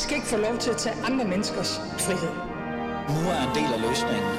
[0.00, 2.32] skal ikke få lov til at tage andre menneskers frihed.
[3.08, 4.30] Nu er en del af løsningen.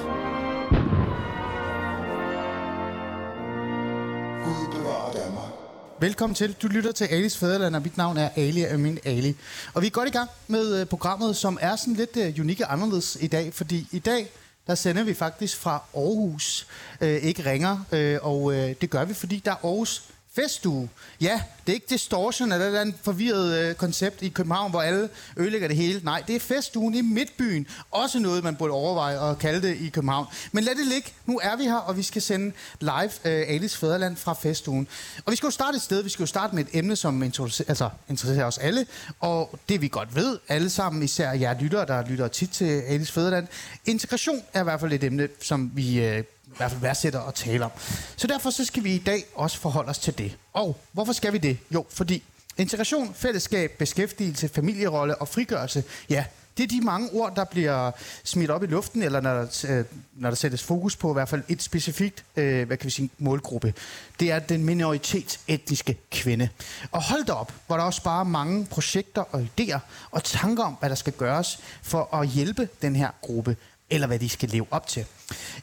[4.45, 5.51] Gud bevarer Danmark.
[5.99, 6.55] Velkommen til.
[6.61, 9.35] Du lytter til Alis Fæderland, og mit navn er Ali Amin Ali.
[9.73, 12.61] Og vi er godt i gang med øh, programmet, som er sådan lidt uh, unikt
[12.61, 14.31] og anderledes i dag, fordi i dag
[14.67, 16.67] der sender vi faktisk fra Aarhus,
[17.01, 20.03] øh, ikke ringer, øh, og øh, det gør vi, fordi der er Aarhus
[20.35, 20.89] festuge.
[21.21, 24.81] Ja, det er ikke distortion eller et eller andet forvirret øh, koncept i København, hvor
[24.81, 26.01] alle ødelægger det hele.
[26.03, 27.67] Nej, det er festugen i Midtbyen.
[27.91, 30.25] Også noget, man burde overveje at kalde det i København.
[30.51, 31.11] Men lad det ligge.
[31.25, 34.87] Nu er vi her, og vi skal sende live øh, Alice Fæderland fra festugen.
[35.25, 36.03] Og vi skal jo starte et sted.
[36.03, 38.85] Vi skal jo starte med et emne, som interesserer, altså, interesserer os alle.
[39.19, 43.13] Og det vi godt ved, alle sammen, især jer lyttere, der lytter tit til Alice
[43.13, 43.47] Fæderland.
[43.85, 46.05] Integration er i hvert fald et emne, som vi...
[46.05, 46.23] Øh,
[46.53, 47.71] i hvert fald værdsætter at tale om.
[48.15, 50.37] Så derfor så skal vi i dag også forholde os til det.
[50.53, 51.57] Og hvorfor skal vi det?
[51.73, 52.23] Jo, fordi
[52.57, 56.25] integration, fællesskab, beskæftigelse, familierolle og frigørelse, ja,
[56.57, 57.91] det er de mange ord, der bliver
[58.23, 61.29] smidt op i luften, eller når der, øh, når der sættes fokus på i hvert
[61.29, 63.73] fald et specifikt øh, hvad kan vi sige, målgruppe.
[64.19, 66.49] Det er den minoritetsetniske kvinde.
[66.91, 69.79] Og hold da op, hvor der også bare mange projekter og idéer
[70.11, 73.55] og tanker om, hvad der skal gøres for at hjælpe den her gruppe
[73.91, 75.05] eller hvad de skal leve op til.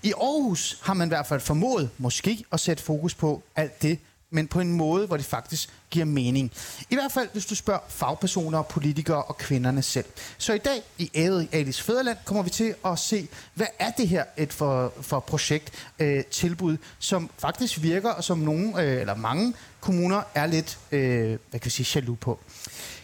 [0.02, 3.98] I Aarhus har man i hvert fald formået måske at sætte fokus på alt det,
[4.30, 6.52] men på en måde, hvor det faktisk giver mening.
[6.90, 10.04] I hvert fald, hvis du spørger fagpersoner, politikere og kvinderne selv.
[10.38, 13.90] Så i dag i Æret i Alice Fæderland kommer vi til at se, hvad er
[13.90, 19.00] det her et for, for projekt, øh, tilbud, som faktisk virker, og som nogle, øh,
[19.00, 22.38] eller mange kommuner er lidt, øh, hvad kan jeg sige, jaloux på.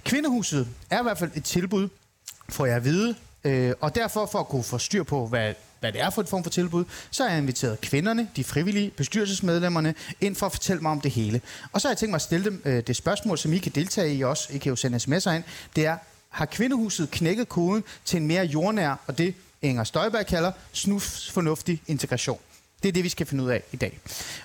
[0.05, 1.89] Kvindehuset er i hvert fald et tilbud,
[2.49, 3.15] får jeg at vide,
[3.45, 6.29] Øh, og derfor, for at kunne få styr på, hvad, hvad det er for et
[6.29, 10.83] form for tilbud, så har jeg inviteret kvinderne, de frivillige, bestyrelsesmedlemmerne, ind for at fortælle
[10.83, 11.41] mig om det hele.
[11.73, 13.73] Og så har jeg tænkt mig at stille dem øh, det spørgsmål, som I kan
[13.75, 14.49] deltage i også.
[14.53, 15.45] I kan jo sende sms'er ind.
[15.77, 15.97] Det er,
[16.29, 22.39] har kvindehuset knækket koden til en mere jordnær, og det Inger Støjberg kalder snusfornuftig integration?
[22.83, 23.99] Det er det, vi skal finde ud af i dag.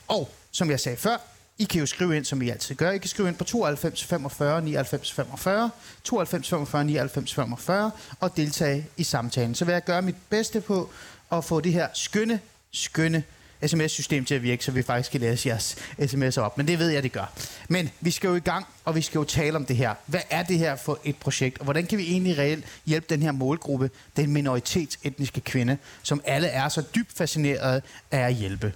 [0.07, 1.18] Og som jeg sagde før,
[1.59, 2.92] i kan jo skrive ind, som I altid gør.
[2.92, 5.70] I kan skrive ind på 92 45 99 45,
[6.03, 9.56] 92 45 99 45 og deltage i samtalen.
[9.56, 10.90] Så vil jeg gøre mit bedste på
[11.31, 12.40] at få det her skønne,
[12.72, 13.24] skønne
[13.68, 16.58] sms-system til at virke, så vi faktisk kan læse jeres sms'er op.
[16.58, 17.34] Men det ved jeg, det gør.
[17.70, 19.96] Men vi skal jo i gang, og vi skal jo tale om det her.
[20.06, 23.22] Hvad er det her for et projekt, og hvordan kan vi egentlig reelt hjælpe den
[23.22, 28.74] her målgruppe, den minoritetsetniske kvinde, som alle er så dybt fascineret af at hjælpe.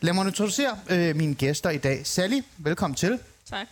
[0.00, 2.06] Lad mig introducere øh, mine gæster i dag.
[2.06, 3.18] Sally, velkommen til.
[3.50, 3.66] Tak.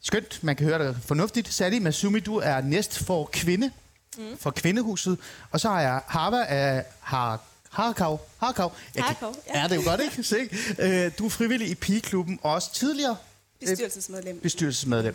[0.00, 1.52] Skønt, man kan høre det fornuftigt.
[1.52, 3.70] Sally Masumi, du er næst for kvinde
[4.18, 4.38] mm.
[4.38, 5.18] for Kvindehuset.
[5.50, 7.40] Og så har jeg Harva af Har
[7.72, 8.20] Harkav.
[8.38, 8.72] Harkav.
[8.98, 9.64] Harkav, ja.
[9.64, 10.22] Er det jo godt, ikke?
[10.22, 10.48] Se.
[10.78, 13.16] Øh, du er frivillig i pigeklubben, og også tidligere
[13.60, 14.40] bestyrelsesmedlem.
[14.42, 15.14] bestyrelsesmedlem.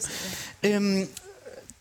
[0.64, 1.08] Øhm,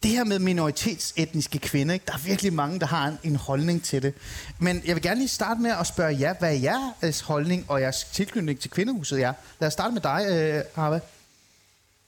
[0.03, 2.07] det her med minoritetsetniske kvinder, ikke?
[2.07, 4.15] der er virkelig mange, der har en, en holdning til det.
[4.59, 7.81] Men jeg vil gerne lige starte med at spørge jer, hvad er jeres holdning og
[7.81, 9.33] jeres tilknytning til kvindehuset er?
[9.61, 11.01] Lad os starte med dig, øh, Harve.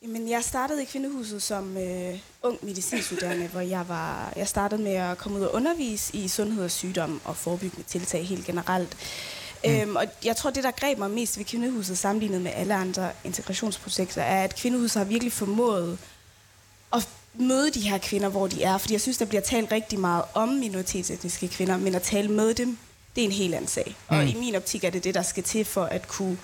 [0.03, 4.92] Jamen, jeg startede i Kvindehuset som øh, ung medicinstuderende, hvor jeg var jeg startede med
[4.92, 8.97] at komme ud og undervise i sundhed og sygdom og forebyggende tiltag helt generelt.
[9.64, 9.70] Mm.
[9.70, 13.10] Øhm, og jeg tror, det, der greb mig mest ved Kvindehuset sammenlignet med alle andre
[13.25, 15.98] integrationsprojekter, er, at Kvindehuset har virkelig formået
[16.92, 18.78] at møde de her kvinder, hvor de er.
[18.78, 22.54] Fordi jeg synes, der bliver talt rigtig meget om minoritetsetniske kvinder, men at tale med
[22.54, 22.78] dem,
[23.16, 23.97] det er en helt anden sag.
[24.10, 24.16] Mm.
[24.16, 26.38] Og i min optik er det det, der skal til for at kunne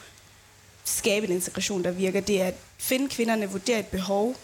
[0.84, 2.20] skabe en integration, der virker.
[2.20, 4.36] Det er at finde kvinderne, vurdere et behov,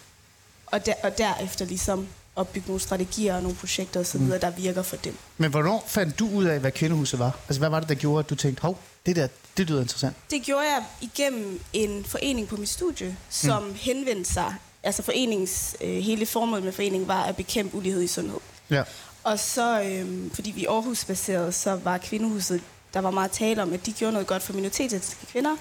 [0.66, 4.40] og, der, og derefter ligesom opbygge nogle strategier og nogle projekter osv., mm.
[4.40, 5.16] der virker for dem.
[5.38, 7.38] Men hvornår fandt du ud af, hvad kvindehuset var?
[7.48, 10.16] Altså, hvad var det, der gjorde, at du tænkte, hov, det der, det lyder interessant?
[10.30, 13.74] Det gjorde jeg igennem en forening på mit studie, som mm.
[13.74, 14.54] henvendte sig.
[14.82, 18.40] Altså forenings, øh, hele formålet med foreningen var at bekæmpe ulighed i sundhed.
[18.70, 18.82] Ja.
[19.24, 22.62] Og så, øh, fordi vi er Aarhus-baseret, så var kvindehuset,
[22.94, 25.56] der var meget tale om, at de gjorde noget godt for minoritetsetniske kvinder,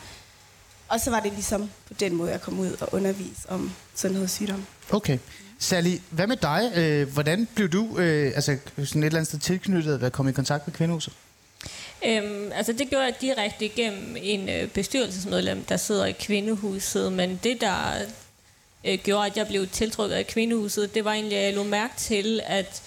[0.89, 4.23] og så var det ligesom på den måde, jeg kom ud og undervise om sundhed
[4.23, 4.65] og sygdom.
[4.91, 5.17] Okay.
[5.59, 6.71] Sally, hvad med dig?
[6.75, 10.33] Øh, hvordan blev du øh, altså, sådan et eller andet sted tilknyttet at komme i
[10.33, 11.13] kontakt med Kvindehuset?
[12.05, 17.39] Øhm, altså det gjorde jeg direkte igennem en øh, bestyrelsesmedlem, der sidder i Kvindehuset, men
[17.43, 18.05] det der
[18.85, 21.93] øh, gjorde, at jeg blev tiltrukket af Kvindehuset, det var egentlig, at jeg lå mærke
[21.97, 22.83] til, at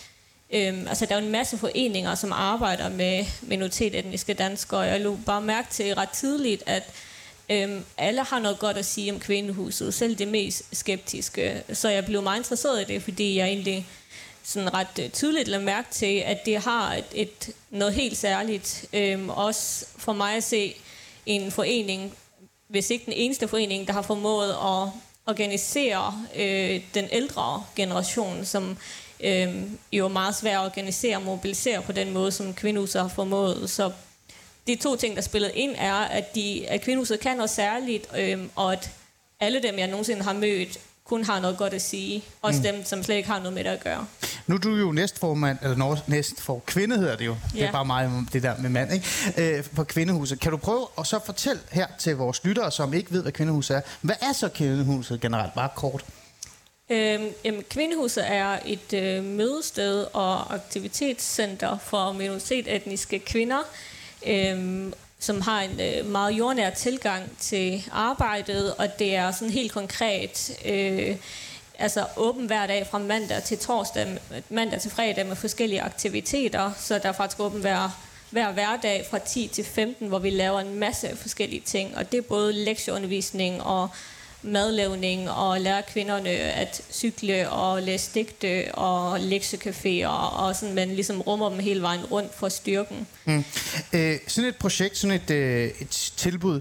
[0.54, 5.00] Øhm, altså, der er jo en masse foreninger, som arbejder med minoritetsetniske danskere, og jeg
[5.00, 6.82] lå bare mærke til ret tidligt, at
[7.52, 11.62] Øhm, alle har noget godt at sige om kvindehuset, selv det mest skeptiske.
[11.72, 13.86] Så jeg blev meget interesseret i det, fordi jeg egentlig
[14.42, 18.84] sådan ret øh, tydeligt lagt mærke til, at det har et, et noget helt særligt.
[18.92, 20.74] Øhm, også for mig at se
[21.26, 22.14] en forening,
[22.68, 24.90] hvis ikke den eneste forening, der har formået at
[25.26, 28.78] organisere øh, den ældre generation, som
[29.20, 29.62] øh,
[29.92, 33.70] jo meget svært at organisere og mobilisere på den måde, som kvindehuset har formået.
[33.70, 33.92] Så
[34.66, 38.38] de to ting, der spillede ind, er, at, de, at kvindehuset kan noget særligt, øh,
[38.56, 38.90] og at
[39.40, 42.24] alle dem, jeg nogensinde har mødt, kun har noget godt at sige.
[42.42, 42.62] Også mm.
[42.62, 44.06] dem, som slet ikke har noget med det at gøre.
[44.46, 47.36] Nu er du jo næstformand, eller når, næst for kvinde hedder det jo.
[47.54, 47.58] Ja.
[47.58, 49.58] Det er bare mig, det der med mand, ikke?
[49.58, 50.40] Øh, for kvindehuset.
[50.40, 53.76] Kan du prøve at så fortælle her til vores lyttere, som ikke ved, hvad kvindehuset
[53.76, 53.80] er.
[54.00, 55.54] Hvad er så kvindehuset generelt?
[55.54, 56.04] Bare kort.
[56.90, 63.58] Øhm, jamen, Kvindehuset er et øh, mødested og aktivitetscenter for minoritetsetniske kvinder,
[64.26, 69.72] øhm, som har en øh, meget jordnær tilgang til arbejdet, og det er sådan helt
[69.72, 71.16] konkret øh,
[71.78, 76.98] altså åben hver dag fra mandag til torsdag, mandag til fredag med forskellige aktiviteter, så
[76.98, 80.74] der er faktisk åben hver, hver hverdag fra 10 til 15, hvor vi laver en
[80.74, 83.88] masse forskellige ting, og det er både lektieundervisning og
[84.42, 91.20] madlavning og lære kvinderne at cykle og læse digte og lektiecaféer og sådan, men ligesom
[91.20, 93.06] rummer dem hele vejen rundt for styrken.
[93.24, 93.44] Mm.
[93.92, 96.60] Øh, sådan et projekt, sådan et, øh, et tilbud,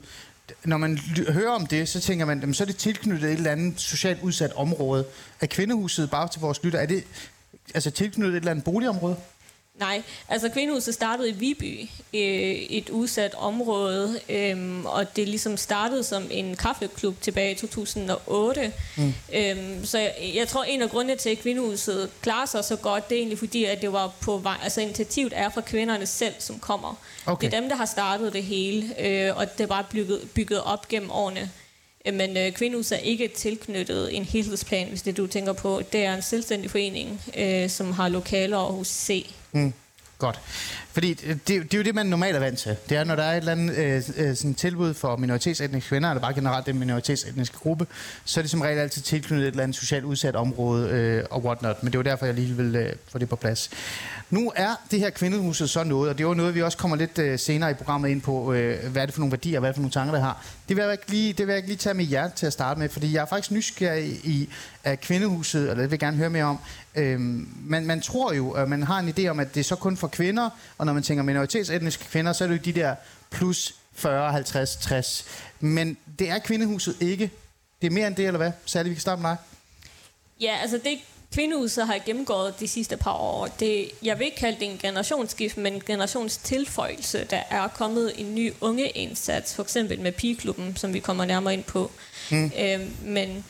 [0.65, 0.97] når man
[1.29, 4.21] hører om det, så tænker man, jamen, så er det tilknyttet et eller andet socialt
[4.21, 5.05] udsat område.
[5.41, 7.03] Er kvindehuset, bare til vores lytter, er det
[7.73, 9.15] altså tilknyttet et eller andet boligområde?
[9.79, 12.19] Nej, altså Kvindehuset startede i Viby, øh,
[12.69, 18.73] et udsat område, øhm, og det ligesom startede som en kaffeklub tilbage i 2008.
[18.97, 19.13] Mm.
[19.33, 23.09] Øhm, så jeg, jeg tror, en af grundene til, at Kvindehuset klarer sig så godt,
[23.09, 26.33] det er egentlig fordi, at det var på vej, altså initiativet er fra kvinderne selv,
[26.39, 26.95] som kommer.
[27.25, 27.47] Okay.
[27.47, 30.63] Det er dem, der har startet det hele, øh, og det er bare bygget, bygget
[30.63, 31.51] op gennem årene.
[32.05, 35.81] Men øh, Kvindehuset er ikke tilknyttet en helhedsplan, hvis det du tænker på.
[35.91, 39.33] Det er en selvstændig forening, øh, som har lokaler hos C.
[39.51, 39.73] Mm.
[40.21, 40.39] Godt.
[40.91, 42.75] Fordi øh, det, det er jo det, man normalt er vant til.
[42.89, 46.09] Det er, når der er et eller andet øh, øh, sådan tilbud for minoritetsetniske kvinder,
[46.09, 47.87] eller bare generelt den minoritetsetniske gruppe,
[48.25, 51.45] så er det som regel altid tilknyttet et eller andet socialt udsat område øh, og
[51.45, 51.83] whatnot.
[51.83, 53.69] Men det var derfor, jeg lige ville øh, få det på plads.
[54.29, 56.97] Nu er det her kvindehuset så noget, og det er jo noget, vi også kommer
[56.97, 59.69] lidt øh, senere i programmet ind på, øh, hvad er det for nogle værdier, hvad
[59.69, 60.45] er det for nogle tanker, der har.
[60.71, 62.53] Det vil jeg ikke lige, det vil jeg ikke lige tage med jer til at
[62.53, 64.49] starte med, fordi jeg er faktisk nysgerrig i,
[64.83, 66.59] at kvindehuset, eller det vil jeg gerne høre mere om,
[66.95, 69.75] Øhm, man, man tror jo, at man har en idé om, at det er så
[69.75, 72.95] kun for kvinder, og når man tænker minoritetsetniske kvinder, så er det jo de der
[73.29, 75.25] plus 40, 50, 60.
[75.59, 77.31] Men det er kvindehuset ikke.
[77.81, 78.51] Det er mere end det, eller hvad?
[78.65, 79.37] Særligt, vi kan starte med dig.
[80.41, 80.97] Ja, altså det
[81.33, 85.57] kvindehuset har gennemgået de sidste par år, det, jeg vil ikke kalde det en generationsskift,
[85.57, 87.27] men en generationstilføjelse.
[87.29, 91.53] Der er kommet en ny unge indsats, for eksempel med pigeklubben, som vi kommer nærmere
[91.53, 91.91] ind på.
[92.31, 92.51] Mm.
[92.59, 93.45] Øhm, men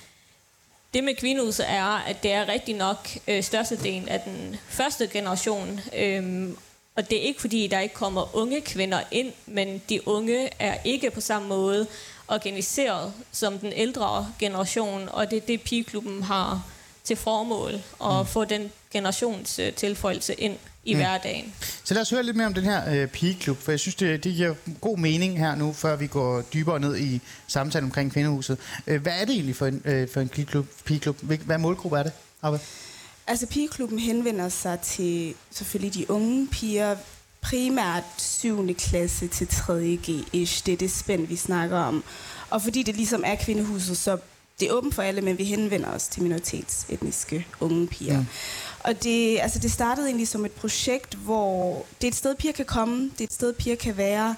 [0.93, 5.79] det med kvindehuset er, at det er rigtig nok øh, størstedelen af den første generation.
[5.97, 6.57] Øhm,
[6.95, 10.77] og det er ikke fordi, der ikke kommer unge kvinder ind, men de unge er
[10.83, 11.87] ikke på samme måde
[12.27, 16.61] organiseret som den ældre generation, og det er det, pigeklubben har
[17.03, 18.25] til formål at mm.
[18.25, 21.00] få den generations øh, tilføjelse ind i mm.
[21.00, 21.53] hverdagen.
[21.83, 24.24] Så lad os høre lidt mere om den her øh, pigeklub, for jeg synes, det,
[24.24, 28.57] det giver god mening her nu, før vi går dybere ned i samtalen omkring kvindehuset.
[28.88, 30.68] Øh, hvad er det egentlig for en, øh, for en pigeklub?
[30.86, 31.18] pigeklub?
[31.21, 32.12] Hvad målgruppe er det?
[32.42, 32.59] Arve?
[33.27, 36.95] Altså pigeklubben henvender sig til selvfølgelig de unge piger,
[37.42, 38.75] primært 7.
[38.75, 40.00] klasse til 3.
[40.07, 40.65] G-ish.
[40.65, 42.03] Det er det spænd, vi snakker om.
[42.50, 44.17] Og fordi det ligesom er kvindehuset, så
[44.62, 48.20] det er åbent for alle, men vi henvender os til minoritetsetniske unge piger.
[48.20, 48.25] Mm.
[48.80, 52.53] Og det, altså det startede egentlig som et projekt, hvor det er et sted, piger
[52.53, 54.36] kan komme, det er et sted, piger kan være.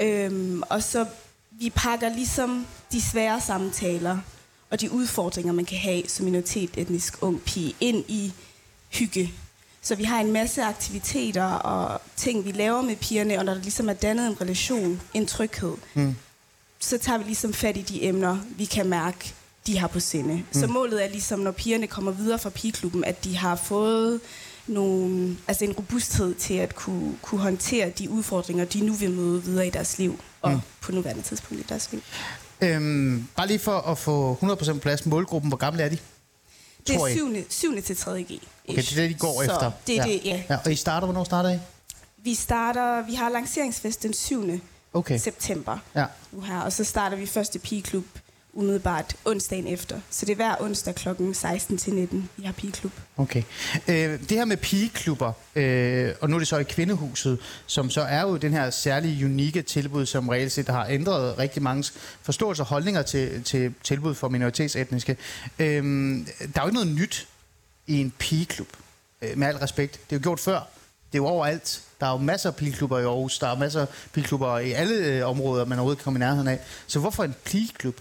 [0.00, 1.06] Øhm, og så
[1.50, 4.18] vi pakker ligesom de svære samtaler
[4.70, 8.32] og de udfordringer, man kan have som minoritetsetnisk ung pige, ind i
[8.90, 9.34] hygge.
[9.82, 13.62] Så vi har en masse aktiviteter og ting, vi laver med pigerne, og når der
[13.62, 16.14] ligesom er dannet en relation, en tryghed, mm.
[16.78, 19.34] så tager vi ligesom fat i de emner, vi kan mærke,
[19.66, 20.34] de har på sinde.
[20.34, 20.44] Mm.
[20.52, 24.20] Så målet er ligesom, når pigerne kommer videre fra pigeklubben, at de har fået
[24.66, 29.42] nogle, altså en robusthed til at kunne, kunne håndtere de udfordringer, de nu vil møde
[29.42, 30.60] videre i deres liv, og mm.
[30.80, 32.02] på nuværende tidspunkt i deres liv.
[32.60, 35.98] Øhm, bare lige for at få 100% plads målgruppen, hvor gamle er de?
[36.86, 37.14] Det er I?
[37.14, 37.36] 7.
[37.48, 37.82] 7.
[37.82, 38.22] til 3.
[38.22, 38.30] G.
[38.68, 39.70] Okay, det er det, de går så efter.
[39.86, 40.42] det er det, ja.
[40.50, 40.58] ja.
[40.64, 41.58] Og I starter, hvornår starter I?
[42.16, 44.60] Vi starter, vi har lanceringsfest den 7.
[44.94, 45.18] Okay.
[45.18, 46.04] september Ja.
[46.32, 48.04] nu her, og så starter vi første pigeklub
[48.54, 50.00] umiddelbart onsdagen efter.
[50.10, 51.08] Så det er hver onsdag kl.
[51.32, 52.92] 16 til 19, vi har pigeklub.
[53.16, 53.42] Okay.
[53.88, 58.00] Øh, det her med pigeklubber, øh, og nu er det så i Kvindehuset, som så
[58.00, 61.92] er jo den her særlige unikke tilbud, som reelt set har ændret rigtig mange
[62.22, 65.16] forståelser og holdninger til, til tilbud for minoritetsetniske.
[65.58, 65.84] Øh,
[66.38, 67.28] der er jo ikke noget nyt
[67.86, 68.68] i en pigeklub,
[69.22, 69.92] øh, med al respekt.
[69.92, 70.60] Det er jo gjort før.
[71.12, 71.82] Det er jo overalt.
[72.00, 73.38] Der er jo masser af pigeklubber i Aarhus.
[73.38, 76.48] Der er masser af pigeklubber i alle øh, områder, man overhovedet kan komme i nærheden
[76.48, 76.60] af.
[76.86, 78.00] Så hvorfor en pigeklub?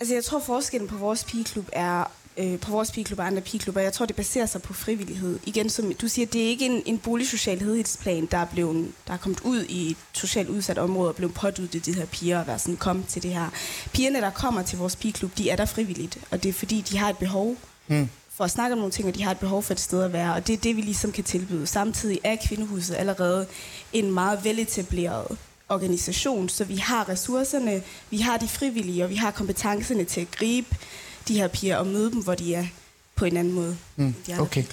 [0.00, 2.04] Altså jeg tror forskellen på vores pigeklub er
[2.36, 3.80] øh, på vores pigeklub og andre pigeklubber.
[3.80, 5.38] Jeg tror, det baserer sig på frivillighed.
[5.46, 9.12] Igen, som du siger, det er ikke en, en boligsocial helhedsplan, der er, blevet, der
[9.12, 12.46] er kommet ud i et socialt udsat område og blevet påduttet de her piger og
[12.46, 13.50] være sådan, kom til det her.
[13.92, 16.98] Pigerne, der kommer til vores pigeklub, de er der frivilligt, og det er fordi, de
[16.98, 18.08] har et behov mm.
[18.30, 20.12] for at snakke om nogle ting, og de har et behov for et sted at
[20.12, 21.66] være, og det er det, vi ligesom kan tilbyde.
[21.66, 23.46] Samtidig er Kvindehuset allerede
[23.92, 25.38] en meget veletableret
[25.68, 30.30] organisation, så vi har ressourcerne, vi har de frivillige, og vi har kompetencerne til at
[30.30, 30.76] gribe
[31.28, 32.66] de her piger og møde dem, hvor de er
[33.14, 33.76] på en anden måde.
[33.96, 34.64] Mm, okay.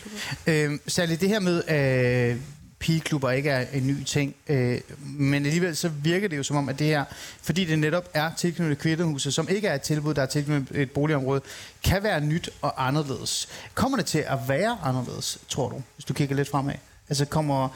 [0.47, 2.37] Øh, særligt det her med, øh,
[2.83, 6.69] pigeklubber ikke er en ny ting, øh, men alligevel så virker det jo som om,
[6.69, 7.05] at det her,
[7.41, 10.91] fordi det netop er tilknyttet kvindehuset, som ikke er et tilbud, der er tilknyttet et
[10.91, 11.41] boligområde,
[11.83, 13.49] kan være nyt og anderledes.
[13.73, 16.73] Kommer det til at være anderledes, tror du, hvis du kigger lidt fremad?
[17.09, 17.69] Altså kommer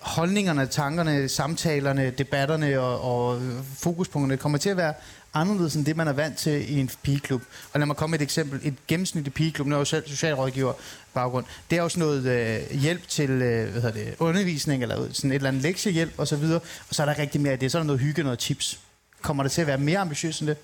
[0.00, 3.42] holdningerne, tankerne, samtalerne, debatterne og, og
[3.78, 4.94] fokuspunkterne kommer til at være
[5.34, 7.42] anderledes end det, man er vant til i en pigeklub.
[7.72, 8.60] Og lad mig komme med et eksempel.
[8.62, 10.72] Et gennemsnitligt pigeklub, nu er jeg jo selv socialrådgiver
[11.14, 15.34] baggrund, det er også noget øh, hjælp til øh, hvad det, undervisning, eller sådan et
[15.34, 16.60] eller andet lektiehjælp osv., og, så videre.
[16.88, 17.72] og så er der rigtig mere af det.
[17.72, 18.78] Så er der noget hygge, noget tips.
[19.22, 20.56] Kommer det til at være mere ambitiøst end det?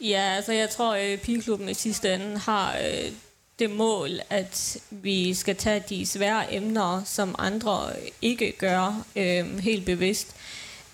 [0.00, 3.12] Ja, altså jeg tror, at pigeklubben i sidste ende har øh,
[3.60, 7.90] det mål, at vi skal tage de svære emner, som andre
[8.22, 10.26] ikke gør, øh, helt bevidst.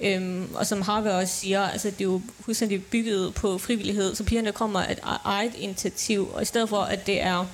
[0.00, 4.24] Øhm, og som Harvey også siger, altså det er jo fuldstændig bygget på frivillighed, så
[4.24, 7.46] pigerne kommer et e- eget initiativ, og i stedet for, at det er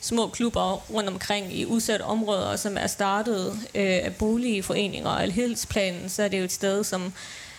[0.00, 6.08] små klubber rundt omkring i udsatte områder, som er startet øh, af boligforeninger og helhedsplanen,
[6.08, 7.12] så er det jo et sted, som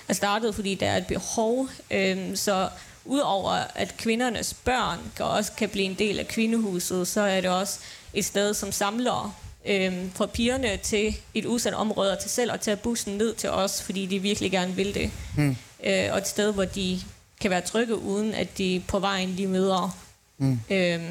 [0.08, 1.70] er startet, fordi der er et behov.
[1.92, 2.70] Øh, så
[3.06, 7.80] udover at kvindernes børn også kan blive en del af kvindehuset, så er det også
[8.14, 9.36] et sted, som samler
[9.66, 13.50] øh, for pigerne til et udsat område og til selv at tage bussen ned til
[13.50, 15.12] os, fordi de virkelig gerne vil det.
[15.38, 15.56] Mm.
[15.86, 17.00] Øh, og et sted, hvor de
[17.42, 19.98] kan være trygge, uden at de på vejen lige møder
[20.38, 20.60] mm.
[20.70, 21.02] øh,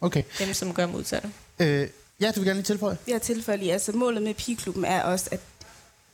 [0.00, 0.22] okay.
[0.38, 1.30] dem, som gør modsatte.
[1.58, 1.88] Øh,
[2.20, 2.96] ja, du vil gerne lige tilføje?
[3.08, 3.72] Ja, tilføje lige.
[3.72, 5.40] Altså, målet med pigeklubben er også, at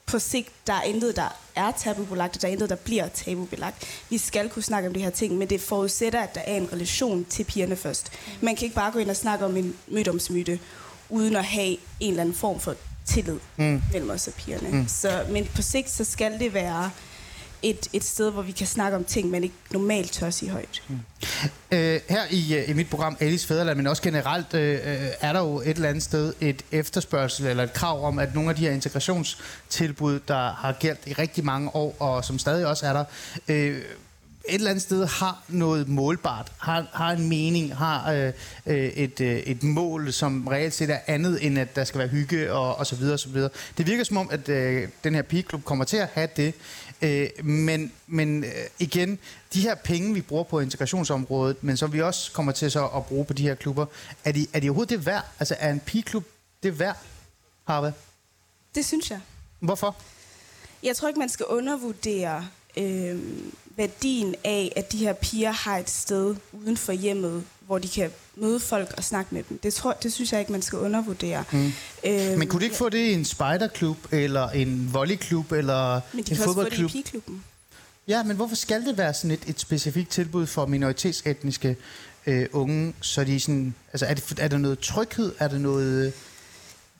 [0.09, 3.85] på sigt, der er intet, der er tabubelagt, og der er intet, der bliver tabubelagt.
[4.11, 6.73] Vi skal kunne snakke om de her ting, men det forudsætter, at der er en
[6.73, 8.13] relation til pigerne først.
[8.41, 10.59] Man kan ikke bare gå ind og snakke om en mødomsmyte,
[11.09, 12.75] uden at have en eller anden form for
[13.07, 13.83] tillid mm.
[13.93, 14.69] mellem os og pigerne.
[14.69, 14.89] Mm.
[14.89, 16.91] Så, men på sigt, så skal det være
[17.63, 20.83] et, et sted, hvor vi kan snakke om ting, man ikke normalt tør sige højt.
[20.89, 20.99] Mm.
[21.71, 25.33] Øh, her i, øh, i mit program Alice Fæderland, men også generelt, øh, øh, er
[25.33, 28.57] der jo et eller andet sted et efterspørgsel eller et krav om, at nogle af
[28.57, 32.93] de her integrationstilbud, der har gældt i rigtig mange år, og som stadig også er
[32.93, 33.05] der,
[33.49, 33.83] øh,
[34.49, 38.33] et eller andet sted har noget målbart, har, har en mening, har øh,
[38.67, 42.09] øh, et, øh, et mål, som reelt set er andet end, at der skal være
[42.09, 43.51] hygge og, og så videre og så videre.
[43.79, 46.55] Det virker som om, at øh, den her pigeklub kommer til at have det,
[47.03, 49.19] øh, men, men øh, igen,
[49.55, 53.07] de her penge, vi bruger på integrationsområdet, men som vi også kommer til så at
[53.07, 53.87] bruge på de her klubber,
[54.25, 55.25] er de, er de overhovedet det værd?
[55.41, 56.25] Altså er en pigeklub
[56.63, 56.97] det værd,
[57.65, 57.93] Harve?
[58.75, 59.21] Det synes jeg.
[59.61, 59.97] Hvorfor?
[60.83, 63.19] Jeg tror ikke, man skal undervurdere øh,
[63.77, 68.11] værdien af, at de her piger har et sted uden for hjemmet, hvor de kan
[68.41, 69.59] møde folk og snakke med dem.
[69.59, 71.45] Det, tror, det synes jeg ikke, man skal undervurdere.
[71.53, 71.73] Mm.
[72.05, 76.01] Øhm, men kunne du ikke få det i en spejderklub, eller en volleyklub, eller men
[76.13, 76.85] de en kan fodboldklub?
[76.85, 77.45] også få det i pigeklubben.
[78.09, 81.77] Ja, men hvorfor skal det være sådan et, et specifikt tilbud for minoritetsetniske
[82.27, 82.95] øh, unge?
[83.01, 85.35] Så de sådan, altså er, det, er der noget tryghed?
[85.39, 86.07] Er der noget...
[86.07, 86.13] Øh,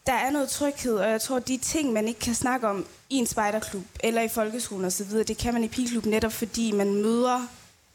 [0.07, 3.15] der er noget tryghed, og jeg tror, de ting, man ikke kan snakke om i
[3.15, 7.39] en spejderklub eller i folkeskolen osv., det kan man i pigeklubben netop, fordi man møder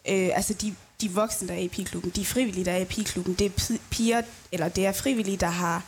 [0.09, 3.33] øh, altså de, de voksne, der er i pigeklubben, de frivillige, der er i pigeklubben.
[3.33, 5.83] Det er piger, eller det er frivillige, der, har,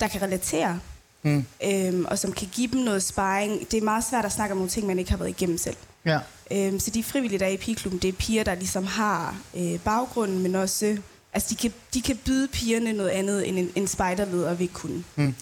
[0.00, 0.80] der kan relatere,
[1.22, 1.44] mm.
[1.64, 3.70] øhm, og som kan give dem noget sparring.
[3.70, 5.76] Det er meget svært at snakke om nogle ting, man ikke har været igennem selv.
[6.04, 6.18] Ja.
[6.50, 9.78] Øhm, så de frivillige, der er i pigeklubben, det er piger, der ligesom har øh,
[9.78, 10.98] baggrunden, men også
[11.34, 15.04] Altså, de kan, de kan byde pigerne noget andet, end en, en spejderleder vil kunne.
[15.16, 15.34] Mm.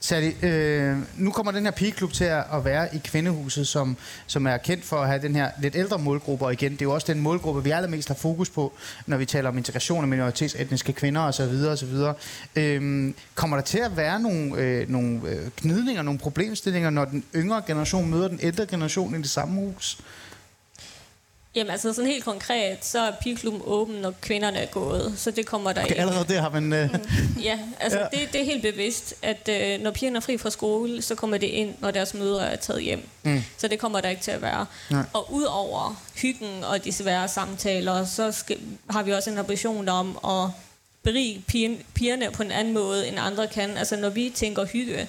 [0.00, 4.56] Sally, øh, nu kommer den her pigeklub til at være i Kvindehuset, som, som er
[4.56, 7.12] kendt for at have den her lidt ældre målgruppe, og igen, det er jo også
[7.12, 8.72] den målgruppe, vi allermest har fokus på,
[9.06, 11.42] når vi taler om integration af minoritetsetniske kvinder osv.
[11.42, 11.94] osv.
[12.56, 17.24] Øh, kommer der til at være nogle, øh, nogle knidninger, gnidninger, nogle problemstillinger, når den
[17.34, 19.98] yngre generation møder den ældre generation i det samme hus?
[21.54, 25.46] Jamen altså sådan helt konkret, så er pigeklubben åben, når kvinderne er gået, så det
[25.46, 26.00] kommer der okay, ikke.
[26.00, 26.72] allerede der har man...
[26.72, 26.92] Uh...
[26.92, 27.40] Mm.
[27.42, 28.04] Ja, altså ja.
[28.04, 31.38] Det, det er helt bevidst, at uh, når pigerne er fri fra skole, så kommer
[31.38, 33.08] det ind, når deres mødre er taget hjem.
[33.22, 33.42] Mm.
[33.58, 34.66] Så det kommer der ikke til at være.
[34.90, 35.02] Nej.
[35.12, 38.58] Og udover hyggen og de svære samtaler, så skal,
[38.90, 40.50] har vi også en ambition om at
[41.02, 41.44] berige
[41.94, 43.76] pigerne på en anden måde, end andre kan.
[43.76, 45.08] Altså når vi tænker hygge,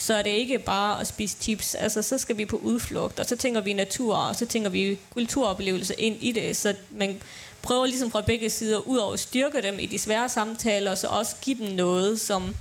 [0.00, 1.74] så er det ikke bare at spise chips.
[1.74, 4.98] Altså, så skal vi på udflugt, og så tænker vi natur, og så tænker vi
[5.14, 6.56] kulturoplevelse ind i det.
[6.56, 7.20] Så man
[7.62, 11.06] prøver ligesom fra begge sider, ud over at styrke dem i de svære samtaler, så
[11.06, 12.54] også give dem noget, som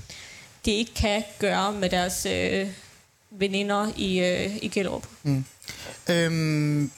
[0.65, 2.67] de ikke kan gøre med deres øh,
[3.31, 5.08] veninder i, øh, i Gellerup.
[5.24, 5.46] Mm.
[6.10, 6.91] Øhm,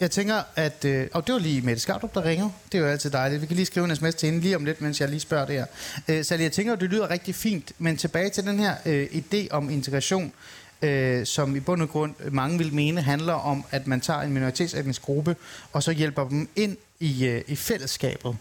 [0.00, 0.84] jeg tænker, at...
[0.84, 2.50] Øh, og det var lige Mette Skardrup, der ringer.
[2.72, 3.42] Det er jo altid dejligt.
[3.42, 5.46] Vi kan lige skrive en sms til hende lige om lidt, mens jeg lige spørger
[5.46, 5.66] det her.
[6.08, 7.72] Øh, så jeg tænker, at det lyder rigtig fint.
[7.78, 10.32] Men tilbage til den her øh, idé om integration,
[10.82, 14.32] øh, som i bund og grund mange vil mene handler om, at man tager en
[14.32, 15.36] minoritetsetnisk gruppe,
[15.72, 18.36] og så hjælper dem ind i, øh, i fællesskabet.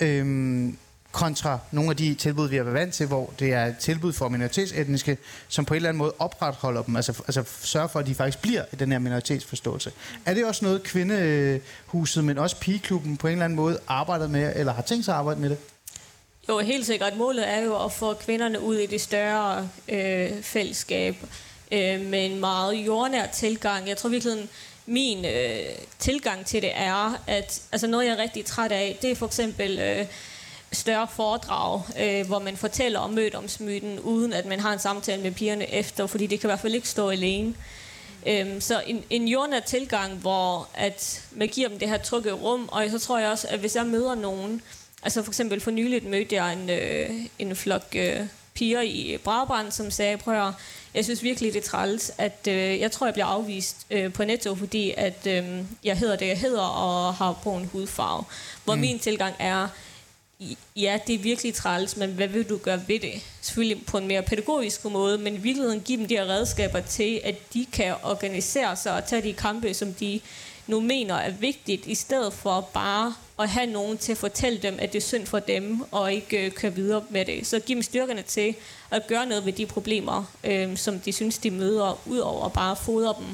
[0.00, 0.72] Øh,
[1.14, 4.12] kontra nogle af de tilbud, vi har været vant til, hvor det er et tilbud
[4.12, 5.18] for minoritetsetniske,
[5.48, 8.42] som på en eller anden måde opretholder dem, altså, altså sørger for, at de faktisk
[8.42, 9.92] bliver i den her minoritetsforståelse.
[10.26, 14.52] Er det også noget, kvindehuset, men også pigeklubben på en eller anden måde arbejder med,
[14.56, 15.58] eller har tænkt sig at arbejde med det?
[16.48, 17.16] Jo, helt sikkert.
[17.16, 21.16] Målet er jo at få kvinderne ud i det større øh, fællesskab
[21.72, 23.88] øh, med en meget jordnær tilgang.
[23.88, 24.48] Jeg tror virkelig,
[24.86, 25.60] min øh,
[25.98, 29.26] tilgang til det er, at altså noget, jeg er rigtig træt af, det er for
[29.26, 29.78] eksempel...
[29.78, 30.06] Øh,
[30.74, 35.30] større foredrag, øh, hvor man fortæller om mødomsmyten, uden at man har en samtale med
[35.30, 37.54] pigerne efter, fordi det kan i hvert fald ikke stå alene.
[38.26, 42.68] Øhm, så en, en jordnær tilgang, hvor at man giver dem det her trygge rum,
[42.72, 44.62] og så tror jeg også, at hvis jeg møder nogen,
[45.02, 48.20] altså for eksempel for nyligt mødte jeg en, øh, en flok øh,
[48.54, 50.54] piger i Brabrand, som sagde, prøv at,
[50.94, 54.24] jeg synes virkelig, det er træls, at øh, jeg tror, jeg bliver afvist øh, på
[54.24, 55.44] netto, fordi at øh,
[55.84, 58.24] jeg hedder det, jeg hedder, og har brun hudfarve.
[58.64, 58.80] Hvor mm.
[58.80, 59.68] min tilgang er,
[60.76, 63.22] ja, det er virkelig træls, men hvad vil du gøre ved det?
[63.40, 67.20] Selvfølgelig på en mere pædagogisk måde, men i virkeligheden give dem de her redskaber til,
[67.24, 70.20] at de kan organisere sig og tage de kampe, som de
[70.66, 74.76] nu mener er vigtigt, i stedet for bare at have nogen til at fortælle dem,
[74.78, 77.46] at det er synd for dem, og ikke øh, køre videre med det.
[77.46, 78.54] Så giv dem styrkerne til
[78.90, 82.76] at gøre noget ved de problemer, øh, som de synes, de møder, ud over bare
[82.76, 83.26] fodre dem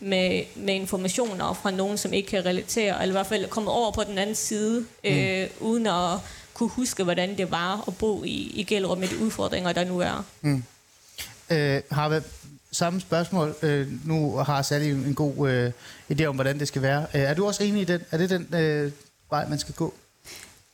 [0.00, 3.90] med, med informationer fra nogen, som ikke kan relatere, eller i hvert fald komme over
[3.92, 5.66] på den anden side, øh, mm.
[5.66, 6.18] uden at
[6.58, 9.98] kunne huske, hvordan det var at bo i, i Gellerup med de udfordringer, der nu
[9.98, 10.24] er.
[10.40, 10.64] Mm.
[11.50, 12.22] Øh, Harve,
[12.72, 13.54] samme spørgsmål.
[13.62, 15.72] Øh, nu har Sally en god øh,
[16.12, 17.06] idé om, hvordan det skal være.
[17.14, 18.00] Øh, er du også enig i den?
[18.10, 18.92] Er det den øh,
[19.30, 19.94] vej, man skal gå?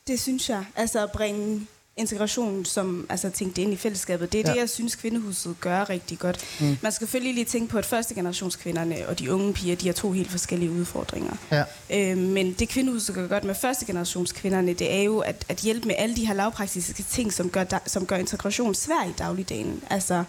[0.07, 0.65] Det synes jeg.
[0.75, 4.31] Altså at bringe integration, som altså tænkte ind i fællesskabet.
[4.31, 4.53] Det er ja.
[4.53, 6.45] det, jeg synes, kvindehuset gør rigtig godt.
[6.59, 6.77] Mm.
[6.81, 9.93] Man skal selvfølgelig lige tænke på, at første generationskvinderne og de unge piger, de har
[9.93, 11.33] to helt forskellige udfordringer.
[11.51, 11.63] Ja.
[11.89, 15.87] Øh, men det kvindehuset gør godt med første generationskvinderne, det er jo at, at hjælpe
[15.87, 19.83] med alle de her lavpraktiske ting, som gør, som gør integration svær i dagligdagen.
[19.89, 20.23] Altså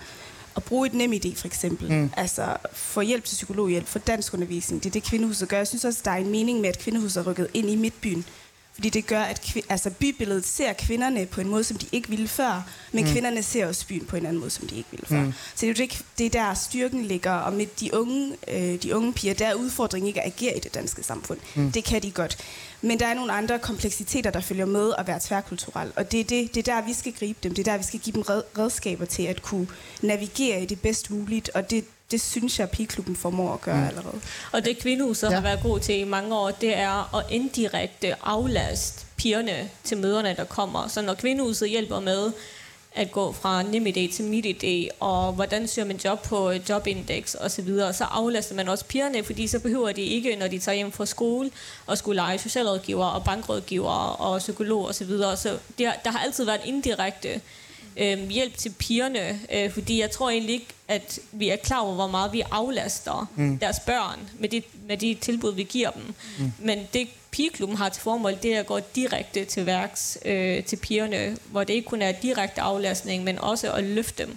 [0.56, 1.92] at bruge et nem idé for eksempel.
[1.92, 2.10] Mm.
[2.16, 4.82] Altså få hjælp til psykologhjælp, få dansk undervisning.
[4.82, 5.56] Det er det, kvindehuset gør.
[5.56, 8.24] Jeg synes også, der er en mening med, at kvindehuset er rykket ind i midtbyen
[8.76, 12.28] fordi det gør, at altså, bybilledet ser kvinderne på en måde, som de ikke ville
[12.28, 13.10] før, men mm.
[13.10, 15.20] kvinderne ser også byen på en anden måde, som de ikke ville før.
[15.20, 15.32] Mm.
[15.32, 18.82] Så det er jo det, det er der styrken ligger, og med de unge, øh,
[18.82, 21.38] de unge piger, der er udfordringen ikke at agere i det danske samfund.
[21.54, 21.72] Mm.
[21.72, 22.38] Det kan de godt.
[22.82, 26.24] Men der er nogle andre kompleksiteter, der følger med at være tværkulturel, og det er,
[26.24, 27.54] det, det er der, vi skal gribe dem.
[27.54, 28.22] Det er der, vi skal give dem
[28.58, 29.66] redskaber til at kunne
[30.02, 33.76] navigere i det bedst muligt, og det, det synes jeg, at pigeklubben formår at gøre
[33.76, 33.86] mm.
[33.86, 34.20] allerede.
[34.52, 35.34] Og det kvindehuset ja.
[35.34, 40.34] har været god til i mange år, det er at indirekte aflaste pigerne til møderne,
[40.36, 40.88] der kommer.
[40.88, 42.32] Så når kvindehuset hjælper med
[42.96, 47.92] at gå fra NemID til MitID, og hvordan søger man job på Jobindex osv., så,
[47.92, 51.06] så aflaster man også pigerne, fordi så behøver de ikke, når de tager hjem fra
[51.06, 51.50] skole,
[51.86, 53.90] og skulle lege socialrådgiver og bankrådgiver
[54.20, 54.92] og psykolog osv.
[54.92, 55.36] Så, videre.
[55.36, 57.40] så der, der har altid været indirekte
[57.96, 61.94] øh, hjælp til pigerne, øh, fordi jeg tror egentlig ikke, at vi er klar over,
[61.94, 63.58] hvor meget vi aflaster mm.
[63.58, 66.14] deres børn med de, med de tilbud, vi giver dem.
[66.38, 66.52] Mm.
[66.58, 70.76] Men det pigeklubben har til formål, det er at gå direkte til værks øh, til
[70.76, 74.36] pigerne, hvor det ikke kun er direkte aflastning, men også at løfte dem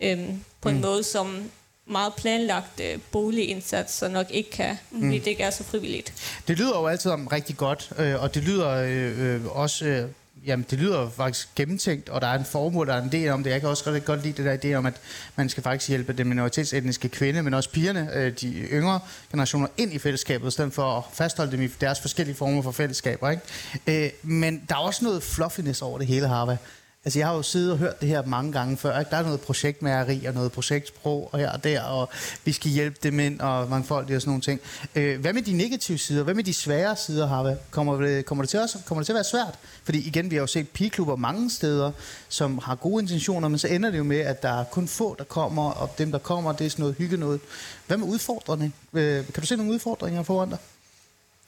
[0.00, 0.28] øh,
[0.60, 0.74] på mm.
[0.74, 1.50] en måde, som
[1.86, 5.00] meget planlagt øh, boligindsatser nok ikke kan, mm.
[5.00, 6.38] fordi det ikke er så frivilligt.
[6.48, 9.84] Det lyder jo altid om rigtig godt, øh, og det lyder øh, øh, også...
[9.84, 10.08] Øh,
[10.46, 13.44] Jamen, det lyder faktisk gennemtænkt, og der er en formål, der er en del om
[13.44, 13.50] det.
[13.50, 14.94] Jeg kan også rigtig godt lide det der idé om, at
[15.36, 19.92] man skal faktisk hjælpe den minoritetsetniske kvinde, men også pigerne, øh, de yngre generationer, ind
[19.92, 23.30] i fællesskabet, i stedet for at fastholde dem i deres forskellige former for fællesskaber.
[23.30, 24.04] Ikke?
[24.04, 26.56] Øh, men der er også noget fluffiness over det hele, Harvey.
[27.04, 28.98] Altså, jeg har jo siddet og hørt det her mange gange før.
[28.98, 29.10] Ikke?
[29.10, 32.08] Der er noget projektmæreri og noget projektsprog og her og der, og
[32.44, 34.60] vi skal hjælpe dem ind og mangfoldige og sådan nogle ting.
[34.94, 36.22] Øh, hvad med de negative sider?
[36.22, 37.56] Hvad med de svære sider, Harve?
[37.70, 38.76] Kommer det, kommer det, til, os?
[38.86, 39.58] kommer det til at være svært?
[39.84, 41.92] Fordi igen, vi har jo set pigeklubber mange steder,
[42.28, 45.14] som har gode intentioner, men så ender det jo med, at der er kun få,
[45.18, 47.40] der kommer, og dem, der kommer, det er sådan noget hygge noget.
[47.86, 48.72] Hvad med udfordrende?
[48.92, 50.58] Øh, kan du se nogle udfordringer foran dig?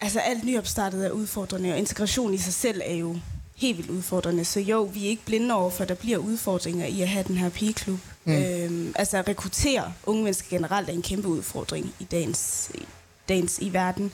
[0.01, 3.17] Altså alt nyopstartet er udfordrende, og integration i sig selv er jo
[3.57, 4.45] helt vildt udfordrende.
[4.45, 7.25] Så jo, vi er ikke blinde over for, at der bliver udfordringer i at have
[7.29, 7.99] den her pigeklub.
[8.25, 8.33] Mm.
[8.33, 12.83] Øhm, altså at rekruttere unge mennesker generelt er en kæmpe udfordring i dagens, i,
[13.29, 14.13] dagens i verden,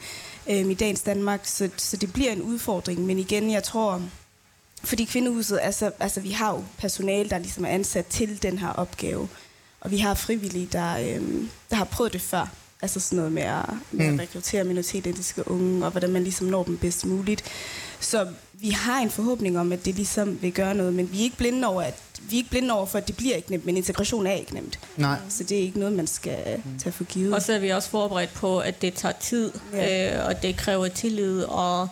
[0.50, 1.40] øhm, i dagens Danmark.
[1.44, 3.00] Så, så det bliver en udfordring.
[3.06, 4.02] Men igen, jeg tror,
[4.84, 8.68] fordi kvindehuset, altså, altså vi har jo personale, der ligesom er ansat til den her
[8.68, 9.28] opgave.
[9.80, 12.46] Og vi har frivillige, der, øhm, der har prøvet det før.
[12.82, 16.62] Altså sådan noget med at, med at rekruttere minoritetsetniske unge, og hvordan man ligesom når
[16.62, 17.44] dem bedst muligt.
[18.02, 21.22] Så vi har en forhåbning om, at det ligesom vil gøre noget, men vi er
[21.22, 23.66] ikke blinde over, at vi er ikke blinde over for, at det bliver ikke nemt,
[23.66, 24.78] men integration er ikke nemt.
[24.96, 25.16] Nej.
[25.28, 27.34] Så det er ikke noget, man skal tage for givet.
[27.34, 30.18] Og så er vi også forberedt på, at det tager tid, Ja.
[30.20, 31.88] øh, og det kræver tillid, og,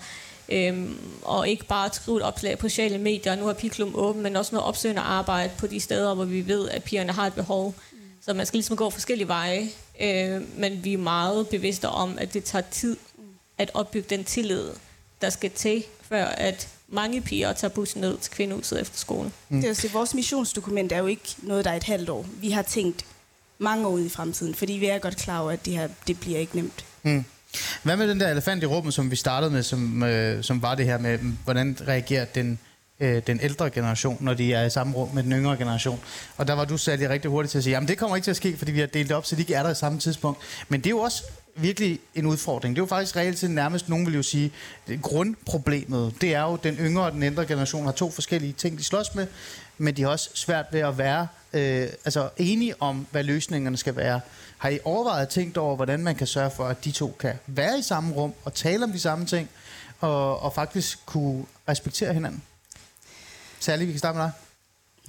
[0.48, 4.22] øhm, og ikke bare at skrive et opslag på sociale medier, nu har pigeklubben åben,
[4.22, 7.34] men også noget opsøgende arbejde på de steder, hvor vi ved, at pigerne har et
[7.34, 7.74] behov.
[8.24, 9.68] Så man skal ligesom gå forskellige veje,
[10.00, 12.96] øh, men vi er meget bevidste om, at det tager tid
[13.58, 14.68] at opbygge den tillid,
[15.20, 19.32] der skal til, før at mange piger tager bussen ned til kvindehuset efter skolen.
[19.48, 19.56] Mm.
[19.56, 19.94] Det er også, det.
[19.94, 22.26] vores missionsdokument er jo ikke noget, der er et halvt år.
[22.40, 23.04] Vi har tænkt
[23.58, 26.20] mange år ud i fremtiden, fordi vi er godt klar over, at det her det
[26.20, 26.84] bliver ikke nemt.
[27.02, 27.24] Mm.
[27.82, 30.74] Hvad med den der elefant i rummet, som vi startede med, som, øh, som var
[30.74, 32.58] det her med, hvordan reagerer den,
[33.00, 36.00] øh, den ældre generation, når de er i samme rum med den yngre generation?
[36.36, 38.30] Og der var du særlig rigtig hurtigt til at sige, jamen det kommer ikke til
[38.30, 40.40] at ske, fordi vi har delt op, så de ikke er der i samme tidspunkt.
[40.68, 41.22] Men det er jo også
[41.54, 42.76] virkelig en udfordring.
[42.76, 44.52] Det er jo faktisk reelt set nærmest, nogen vil jo sige,
[44.88, 48.52] det grundproblemet, det er jo, at den yngre og den ældre generation har to forskellige
[48.52, 49.26] ting, de slås med,
[49.78, 53.96] men de har også svært ved at være øh, altså enige om, hvad løsningerne skal
[53.96, 54.20] være.
[54.58, 57.78] Har I overvejet tænkt over, hvordan man kan sørge for, at de to kan være
[57.78, 59.48] i samme rum og tale om de samme ting,
[60.00, 62.42] og, og faktisk kunne respektere hinanden?
[63.60, 64.32] Særligt, vi kan starte med dig.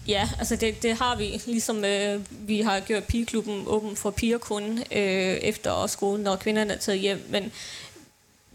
[0.07, 1.41] Ja, altså det, det har vi.
[1.45, 6.73] Ligesom øh, vi har gjort pigeklubben åben for piger kun øh, efter skolen, når kvinderne
[6.73, 7.25] er taget hjem.
[7.29, 7.51] Men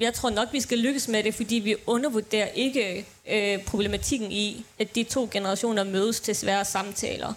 [0.00, 4.64] jeg tror nok, vi skal lykkes med det, fordi vi undervurderer ikke øh, problematikken i,
[4.78, 7.32] at de to generationer mødes til svære samtaler.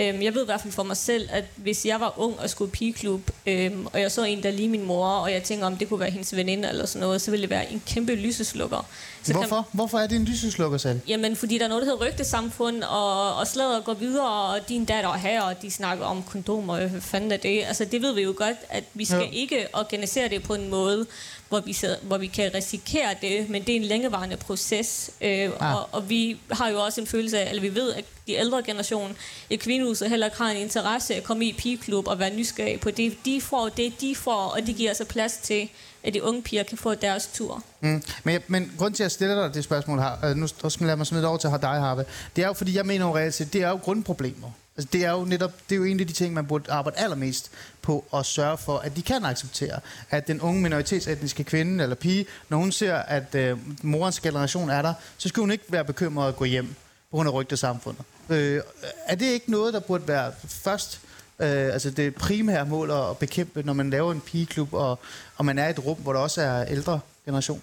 [0.00, 2.50] Øhm, jeg ved i hvert fald for mig selv, at hvis jeg var ung og
[2.50, 5.66] skulle i pigeklub, øhm, og jeg så en, der lige min mor, og jeg tænker,
[5.66, 8.14] om det kunne være hendes veninde eller sådan noget, så ville det være en kæmpe
[8.14, 8.86] lyseslukker.
[9.22, 9.68] Så kan- Hvorfor?
[9.72, 10.98] Hvorfor er det en lyseslukker, Sally?
[11.08, 14.84] Jamen, fordi der er noget, der hedder rygtesamfund, og, og slader går videre, og din
[14.84, 17.64] datter og her, og de snakker om kondomer, hvad fanden er det?
[17.66, 19.30] Altså, det ved vi jo godt, at vi skal Ja.
[19.32, 21.06] ikke organisere det på en måde,
[21.48, 25.10] hvor vi, hvor vi kan risikere det, men det er en længevarende proces.
[25.20, 25.74] Øh, ah.
[25.76, 28.62] og, og vi har jo også en følelse af, eller vi ved, at de ældre
[28.62, 29.16] generation
[29.50, 32.90] i kvindehuset heller ikke har en interesse at komme i pigeklub og være nysgerrig på
[32.90, 35.68] det, de får, det de får, og det giver altså plads til,
[36.04, 37.62] at de unge piger kan få deres tur.
[37.80, 38.02] Mm.
[38.24, 40.70] Men, jeg- men grund til, at jeg stiller dig det spørgsmål her, øh, nu skal
[40.80, 42.04] jeg lade mig smide det over til dig, Harve,
[42.36, 44.50] det er jo, fordi jeg mener jo reelt set, det er jo grundproblemer.
[44.76, 46.98] Altså, det er jo netop, det er jo en af de ting, man burde arbejde
[46.98, 47.50] allermest
[47.82, 52.26] på at sørge for, at de kan acceptere, at den unge minoritetsetniske kvinde eller pige,
[52.48, 56.28] når hun ser, at øh, morens generation er der, så skal hun ikke være bekymret
[56.28, 56.74] at gå hjem
[57.10, 58.04] på grund af rygtesamfundet.
[58.28, 58.62] Øh,
[59.06, 61.00] er det ikke noget, der burde være først,
[61.38, 64.98] øh, altså det primære mål at bekæmpe, når man laver en pigeklub, og,
[65.36, 67.62] og man er i et rum, hvor der også er ældre generation?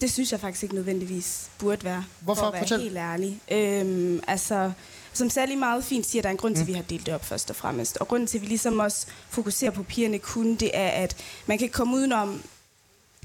[0.00, 2.04] Det synes jeg faktisk ikke nødvendigvis burde være.
[2.20, 2.40] Hvorfor?
[2.40, 2.80] For at være Fortæl.
[2.80, 3.40] helt ærlig.
[3.50, 4.72] Øhm, altså,
[5.12, 7.14] som særlig meget fint siger, der er en grund til, at vi har delt det
[7.14, 7.96] op først og fremmest.
[7.96, 11.58] Og grunden til, at vi ligesom også fokuserer på pigerne kun, det er, at man
[11.58, 12.42] kan komme udenom,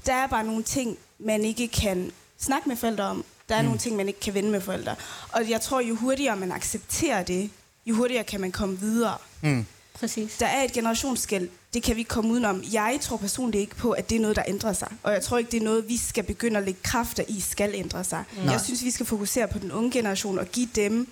[0.06, 3.24] der er bare nogle ting, man ikke kan snakke med forældre om.
[3.50, 3.66] Der er mm.
[3.66, 4.94] nogle ting, man ikke kan vende med forældre.
[5.32, 7.50] Og jeg tror, jo hurtigere man accepterer det,
[7.86, 9.16] jo hurtigere kan man komme videre.
[9.40, 9.66] Mm.
[9.94, 10.36] Præcis.
[10.36, 12.62] Der er et generationsskæld, det kan vi ikke komme udenom.
[12.72, 14.88] Jeg tror personligt ikke på, at det er noget, der ændrer sig.
[15.02, 17.74] Og jeg tror ikke, det er noget, vi skal begynde at lægge kræfter i, skal
[17.74, 18.24] ændre sig.
[18.36, 18.52] Nej.
[18.52, 21.08] Jeg synes, vi skal fokusere på den unge generation og give dem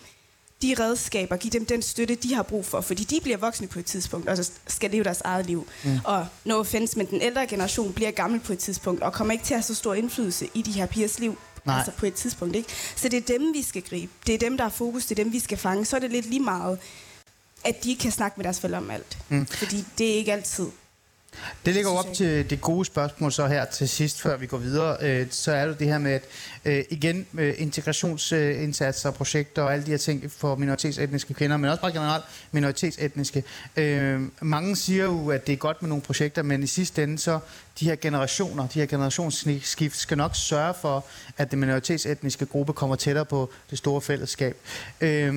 [0.62, 2.81] de redskaber, give dem den støtte, de har brug for.
[2.81, 5.68] Fordi de bliver voksne på et tidspunkt, og så skal leve deres eget liv.
[5.85, 5.98] Mm.
[6.05, 9.44] Og no offense, men den ældre generation bliver gammel på et tidspunkt, og kommer ikke
[9.44, 11.38] til at have så stor indflydelse i de her pigers liv.
[11.68, 11.76] Nej.
[11.76, 12.68] Altså på et tidspunkt, ikke?
[12.96, 14.12] Så det er dem, vi skal gribe.
[14.26, 15.07] Det er dem, der er fokus.
[15.07, 15.85] Det er dem, vi skal fange.
[15.85, 16.78] Så er det lidt lige meget,
[17.64, 19.18] at de ikke kan snakke med deres forældre om alt.
[19.28, 19.46] Mm.
[19.46, 20.66] Fordi det er ikke altid.
[21.66, 24.96] Det ligger op til det gode spørgsmål så her til sidst, før vi går videre.
[25.00, 26.24] Øh, så er det det her med, at
[26.64, 31.80] øh, igen med integrationsindsatser, projekter og alle de her ting for minoritetsetniske kvinder, men også
[31.80, 33.44] bare generelt minoritetsetniske.
[33.76, 37.18] Øh, mange siger jo, at det er godt med nogle projekter, men i sidste ende
[37.18, 37.38] så
[37.80, 41.04] de her generationer, de her generationsskift skal nok sørge for,
[41.36, 44.56] at den minoritetsetniske gruppe kommer tættere på det store fællesskab.
[45.00, 45.34] Øh,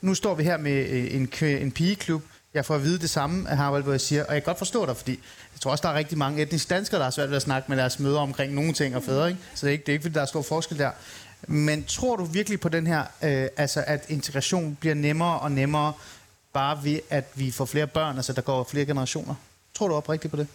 [0.00, 2.22] nu står vi her med øh, en, en pigeklub,
[2.54, 4.58] jeg får at vide det samme af Harvard, hvor jeg siger, og jeg kan godt
[4.58, 5.12] forstå dig, fordi
[5.54, 7.66] jeg tror også, der er rigtig mange etniske danskere, der har svært ved at snakke
[7.68, 9.40] med deres møder omkring nogle ting og fædre, ikke?
[9.54, 10.90] så det er ikke, det er ikke, fordi der er stor forskel der.
[11.46, 15.92] Men tror du virkelig på den her, øh, altså at integration bliver nemmere og nemmere,
[16.52, 19.34] bare ved at vi får flere børn, altså der går flere generationer?
[19.74, 20.46] Tror du oprigtigt på det?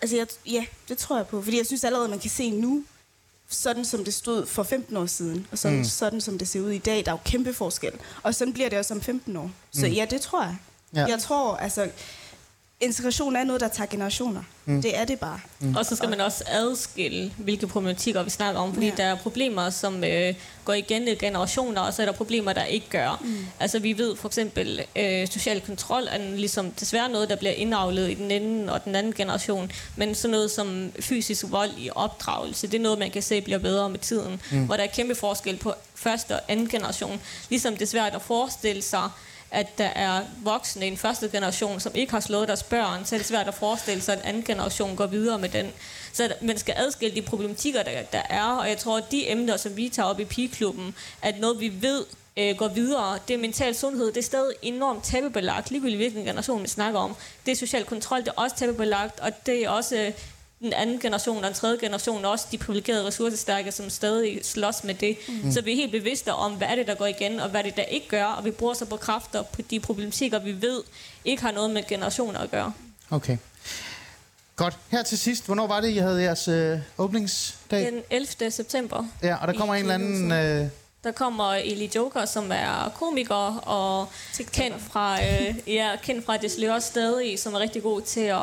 [0.00, 1.42] Altså, jeg, ja, det tror jeg på.
[1.42, 2.84] Fordi jeg synes allerede, man kan se nu,
[3.54, 5.84] sådan som det stod for 15 år siden, og sådan, mm.
[5.84, 7.92] sådan som det ser ud i dag, der er jo kæmpe forskel.
[8.22, 9.50] Og sådan bliver det også om 15 år.
[9.72, 9.92] Så mm.
[9.92, 10.56] ja, det tror jeg.
[10.94, 11.06] Ja.
[11.06, 11.88] Jeg tror, altså,
[12.82, 14.42] integration er noget, der tager generationer.
[14.64, 14.82] Mm.
[14.82, 15.40] Det er det bare.
[15.60, 15.76] Mm.
[15.76, 18.92] Og så skal man også adskille, hvilke problematikker vi snakker om, fordi ja.
[18.96, 22.64] der er problemer, som øh, går igen i generationer, og så er der problemer, der
[22.64, 23.22] ikke gør.
[23.24, 23.46] Mm.
[23.60, 28.10] Altså vi ved for eksempel, øh, social kontrol er ligesom desværre noget, der bliver indavlet
[28.10, 32.66] i den ene og den anden generation, men sådan noget som fysisk vold i opdragelse,
[32.66, 34.64] det er noget, man kan se bliver bedre med tiden, mm.
[34.64, 37.20] hvor der er kæmpe forskel på første og anden generation.
[37.50, 39.08] Ligesom det er svært at forestille sig,
[39.52, 43.14] at der er voksne i en første generation, som ikke har slået deres børn, så
[43.14, 45.70] er det svært at forestille sig, at en anden generation går videre med den.
[46.12, 49.56] Så man skal adskille de problematikker, der, der er, og jeg tror, at de emner,
[49.56, 52.04] som vi tager op i pigeklubben, at noget vi ved
[52.36, 53.18] øh, går videre.
[53.28, 57.16] Det er mental sundhed, det er stadig enormt tabubelagt, ligegyldigt hvilken generation vi snakker om.
[57.46, 60.12] Det er social kontrol, det er også tabubelagt, og det er også øh,
[60.62, 64.94] den anden generation og den tredje generation, også de privilegerede ressourcestærke, som stadig slås med
[64.94, 65.16] det.
[65.28, 65.52] Mm.
[65.52, 67.64] Så vi er helt bevidste om, hvad er det, der går igen, og hvad er
[67.64, 70.82] det, der ikke gør, og vi bruger så på kræfter på de problematikker, vi ved
[71.24, 72.72] ikke har noget med generationer at gøre.
[73.10, 73.36] Okay.
[74.56, 74.76] Godt.
[74.88, 77.86] Her til sidst, hvornår var det, I havde jeres øh, åbningsdag?
[77.86, 78.50] Den 11.
[78.50, 79.04] september.
[79.22, 80.32] Ja, og der kommer en eller anden...
[80.32, 80.66] Øh,
[81.04, 84.08] Der kommer Eli Joker, som er komiker og
[84.52, 88.38] kendt fra, øh, ja, kendt fra Desløre stadig, som er rigtig god til at,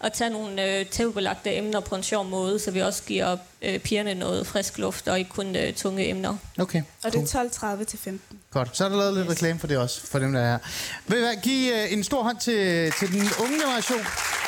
[0.00, 3.78] at tage nogle øh, tabubelagte emner på en sjov måde, så vi også giver øh,
[3.78, 6.36] pigerne noget frisk luft og ikke kun øh, tunge emner.
[6.58, 6.82] okay.
[7.04, 8.38] Og det er 12.30 til 15.
[8.50, 8.76] Godt.
[8.76, 10.58] Så er der lavet lidt reklame for det også, for dem, der er her.
[11.06, 14.00] Vil give øh, en stor hånd til, til den unge generation.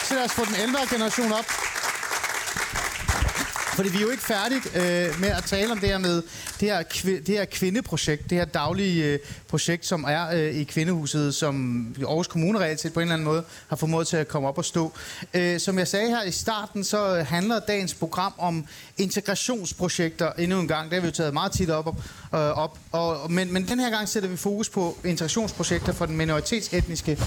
[0.05, 1.45] Så lad os få den ældre generation op.
[3.79, 6.23] Fordi vi er jo ikke færdigt øh, med at tale om det her med
[6.61, 10.65] det her, kvi, det her kvindeprojekt, det her daglige øh, projekt, som er øh, i
[10.65, 14.29] Kvindehuset, som Aarhus Kommune reelt set på en eller anden måde har formået til at
[14.29, 14.93] komme op og stå.
[15.35, 18.67] Øh, som jeg sagde her i starten, så handler dagens program om
[18.99, 20.85] integrationsprojekter endnu en gang.
[20.91, 21.87] Det har vi jo taget meget tit op.
[21.87, 21.97] op,
[22.35, 26.17] øh, op og, men, men den her gang sætter vi fokus på integrationsprojekter for den
[26.17, 27.19] minoritetsetniske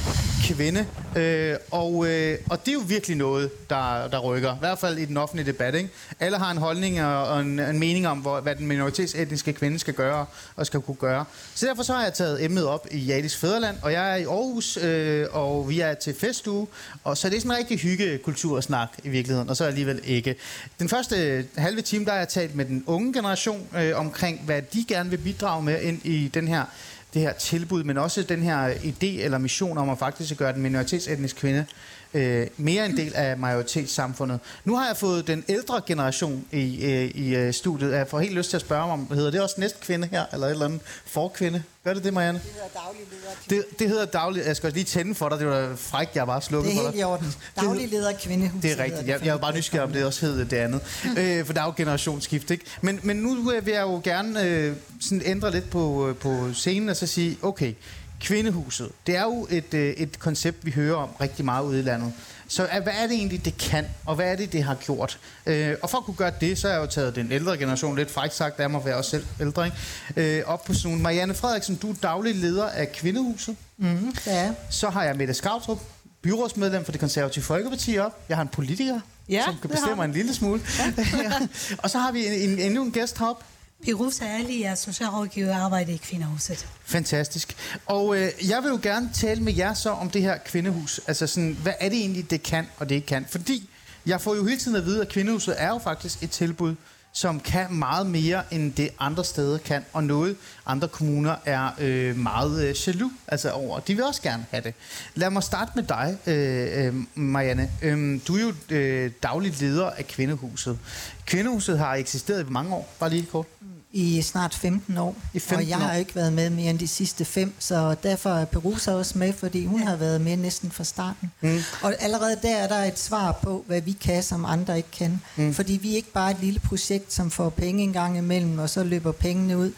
[0.44, 0.86] kvinde.
[1.16, 4.56] Øh, og, øh, og det er jo virkelig noget, der, der rykker.
[4.56, 5.76] I hvert fald i den offentlige debat.
[5.76, 5.90] Ikke?
[6.20, 9.80] Alle har en holdning og, og en, en mening om, hvor, hvad den minoritetsetniske kvinde
[9.80, 11.26] skal gøre og skal kunne gøre.
[11.56, 14.24] Så derfor så har jeg taget emnet op i Jadis Fæderland, og jeg er i
[14.24, 16.68] Aarhus, øh, og vi er til festuge.
[17.04, 20.36] Og så er det sådan en rigtig hyggekultursnak i virkeligheden, og så alligevel ikke.
[20.80, 24.42] Den første øh, halve time, der har jeg talt med den unge generation øh, omkring,
[24.46, 26.66] hvad de gerne vil bidrage med ind i den her
[27.14, 30.62] det her tilbud, men også den her idé eller mission om at faktisk gøre den
[30.62, 31.66] minoritetsetnisk kvinde
[32.14, 34.40] øh, mere en del af majoritetssamfundet.
[34.66, 37.92] Nu har jeg fået den ældre generation i, øh, i øh, studiet.
[37.92, 40.52] Jeg får helt lyst til at spørge om, hedder det også næstkvinde her, eller et
[40.52, 41.64] eller andet forkvinde?
[41.84, 42.40] Gør det det, Marianne?
[42.40, 43.64] Det hedder daglig leder.
[43.64, 44.46] Det, det hedder daglig...
[44.46, 45.40] Jeg skal også lige tænde for dig.
[45.40, 47.02] Det var frækt, jeg bare slukkede Det er for helt dig.
[47.02, 47.34] i orden.
[47.56, 48.62] Daglig leder kvindehus.
[48.62, 49.08] Det er rigtigt.
[49.08, 50.82] Jeg, jeg var bare nysgerrig om det også hed det andet.
[51.20, 52.66] øh, for der er jo generationsskift, ikke?
[52.82, 56.90] Men, men nu vil jeg jo gerne øh, sådan ændre lidt på, øh, på scenen
[56.90, 57.74] og så sige, okay,
[58.22, 61.82] Kvindehuset, det er jo et, øh, et koncept, vi hører om rigtig meget ude i
[61.82, 62.14] landet.
[62.48, 65.20] Så øh, hvad er det egentlig, det kan, og hvad er det, det har gjort?
[65.46, 67.96] Øh, og for at kunne gøre det, så har jeg jo taget den ældre generation,
[67.98, 70.38] lidt frækt sagt, der må være også selv ældre, ikke?
[70.40, 71.04] Øh, op på sådan nogle.
[71.04, 73.56] Marianne Frederiksen, du er daglig leder af Kvindehuset.
[73.78, 74.54] Mm, det er.
[74.70, 75.80] Så har jeg Mette Skavtrup,
[76.22, 78.20] byrådsmedlem for det konservative Folkeparti op.
[78.30, 80.62] Jeg har en politiker, Ja, som kan bestemme mig en lille smule.
[80.98, 81.32] Ja.
[81.78, 83.46] og så har vi en, en, endnu en gæst heroppe.
[83.84, 86.68] Pirusa Ali er socialrådgiver og arbejder i Kvindehuset.
[86.86, 87.56] Fantastisk.
[87.86, 91.02] Og øh, jeg vil jo gerne tale med jer så om det her kvindehus.
[91.08, 93.26] Altså sådan, hvad er det egentlig, det kan og det ikke kan?
[93.30, 93.70] Fordi
[94.06, 96.76] jeg får jo hele tiden at vide, at kvindehuset er jo faktisk et tilbud,
[97.14, 102.18] som kan meget mere, end det andre steder kan, og noget andre kommuner er øh,
[102.18, 103.80] meget øh, jaloux altså over.
[103.80, 104.74] De vil også gerne have det.
[105.16, 107.72] Lad mig starte med dig, øh, øh, Marianne.
[107.82, 110.80] Øh, du er jo øh, daglig leder af Kvindehuset.
[111.26, 112.94] Kvindehuset har eksisteret i mange år.
[113.00, 113.46] Bare lige kort.
[113.94, 115.16] I snart 15 år.
[115.34, 116.00] I 15 og jeg har år.
[116.00, 119.66] ikke været med mere end de sidste fem, så derfor er Perusa også med, fordi
[119.66, 121.32] hun har været med næsten fra starten.
[121.42, 121.60] Mm.
[121.82, 125.22] Og allerede der er der et svar på, hvad vi kan, som andre ikke kan.
[125.36, 125.54] Mm.
[125.54, 128.70] Fordi vi er ikke bare et lille projekt, som får penge en gang imellem, og
[128.70, 129.72] så løber pengene ud.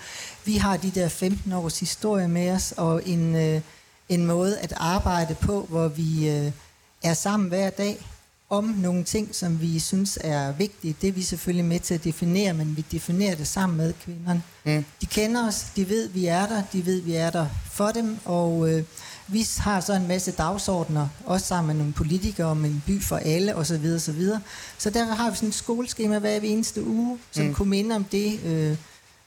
[0.46, 3.62] Vi har de der 15 års historie med os, og en, øh,
[4.10, 6.52] en måde at arbejde på, hvor vi øh,
[7.04, 8.06] er sammen hver dag
[8.54, 10.96] om nogle ting, som vi synes er vigtige.
[11.02, 14.44] Det er vi selvfølgelig med til at definere, men vi definerer det sammen med kvinderne.
[14.66, 14.86] Mm.
[15.02, 18.18] De kender os, de ved, vi er der, de ved, vi er der for dem,
[18.26, 18.84] og øh,
[19.28, 23.18] vi har så en masse dagsordner, også sammen med nogle politikere om en by for
[23.18, 24.00] alle osv.
[24.00, 24.42] Så, videre,
[24.78, 27.54] så, derfor har vi sådan et skoleskema hver eneste uge, som mm.
[27.54, 28.78] kunne minde om det, øh,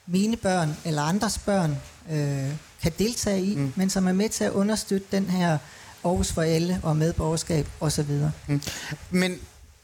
[0.07, 1.77] mine børn eller andres børn
[2.13, 3.73] øh, kan deltage i, mm.
[3.77, 5.59] men som er med til at understøtte den her
[6.07, 8.11] Aarhus for alle og medborgerskab osv.
[8.47, 8.63] Mm.
[9.11, 9.41] Men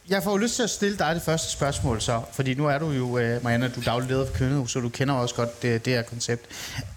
[0.09, 2.79] jeg får jo lyst til at stille dig det første spørgsmål så, fordi nu er
[2.79, 5.63] du jo, øh, Marianne, du er daglig leder for Kvindehus, så du kender også godt
[5.63, 6.47] det, det her koncept.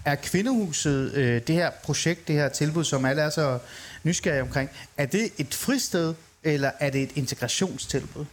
[0.04, 3.58] Er Kvindehuset, øh, det her projekt, det her tilbud, som alle er så
[4.02, 8.24] nysgerrige omkring, er det et fristed, eller er det et integrationstilbud?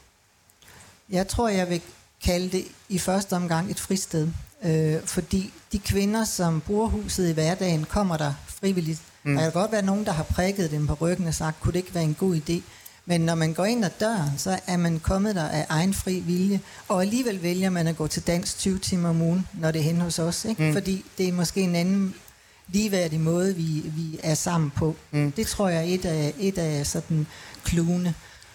[1.10, 1.82] Jeg tror, jeg vil
[2.24, 4.28] kalde det i første omgang et fristed.
[4.64, 9.02] Øh, fordi de kvinder, som bruger huset i hverdagen, kommer der frivilligt.
[9.24, 9.36] Mm.
[9.36, 11.80] Der kan godt være nogen, der har prikket dem på ryggen og sagt, kunne det
[11.80, 12.62] ikke være en god idé?
[13.06, 16.20] Men når man går ind ad døren, så er man kommet der af egen fri
[16.20, 16.60] vilje.
[16.88, 19.84] Og alligevel vælger man at gå til dans 20 timer om ugen, når det er
[19.84, 20.46] hen hos os.
[20.46, 20.64] Ikke?
[20.64, 20.74] Mm.
[20.74, 22.16] Fordi det er måske en anden
[22.68, 24.96] ligeværdig måde, vi, vi er sammen på.
[25.12, 25.32] Mm.
[25.32, 27.28] Det tror jeg er et af, et af sådan
[27.64, 28.14] klune.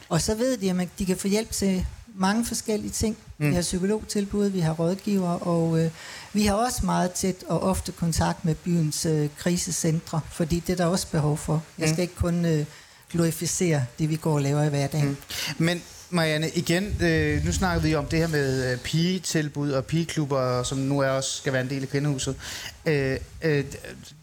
[0.08, 1.86] Og så ved de, at de kan få hjælp til
[2.18, 3.16] mange forskellige ting.
[3.38, 3.48] Mm.
[3.50, 5.90] Vi har psykologtilbud, vi har rådgiver, og øh,
[6.32, 10.76] vi har også meget tæt og ofte kontakt med byens øh, krisecentre, fordi det er
[10.76, 11.62] der også behov for.
[11.78, 12.02] Jeg skal mm.
[12.02, 12.64] ikke kun øh,
[13.12, 15.08] glorificere det, vi går og laver i hverdagen.
[15.08, 15.64] Mm.
[15.64, 20.62] Men Marianne, igen, øh, nu snakker vi om det her med øh, pigetilbud og pigeklubber,
[20.62, 22.36] som nu er også skal være en del af kvindehuset.
[22.86, 23.64] Øh, øh,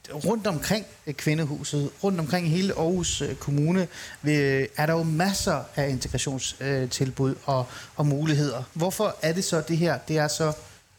[0.09, 3.87] rundt omkring øh, kvindehuset, rundt omkring hele Aarhus øh, Kommune,
[4.23, 8.63] øh, er der jo masser af integrationstilbud øh, og, og muligheder.
[8.73, 10.53] Hvorfor er det så det her, det er så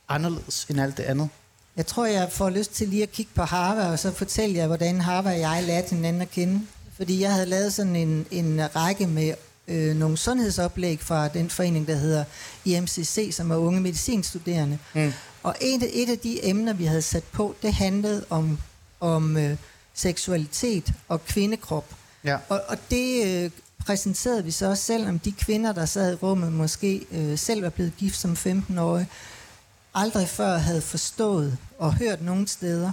[0.09, 1.29] anderledes end alt det andet?
[1.77, 4.66] Jeg tror, jeg får lyst til lige at kigge på Harvard, og så fortælle jer,
[4.66, 6.61] hvordan Harvard og jeg lærte hinanden at kende.
[6.96, 9.35] Fordi jeg havde lavet sådan en, en række med
[9.68, 12.24] øh, nogle sundhedsoplæg fra den forening, der hedder
[12.64, 14.79] IMCC, som er unge medicinstuderende.
[14.94, 15.12] Mm.
[15.42, 18.59] Og et, et af de emner, vi havde sat på, det handlede om,
[19.00, 19.57] om øh,
[19.94, 21.94] seksualitet og kvindekrop.
[22.24, 22.38] Ja.
[22.48, 23.50] Og, og det øh,
[23.87, 27.70] præsenterede vi så også, selvom de kvinder, der sad i rummet, måske øh, selv var
[27.70, 29.09] blevet gift som 15-årige,
[29.94, 32.92] aldrig før havde forstået og hørt nogen steder,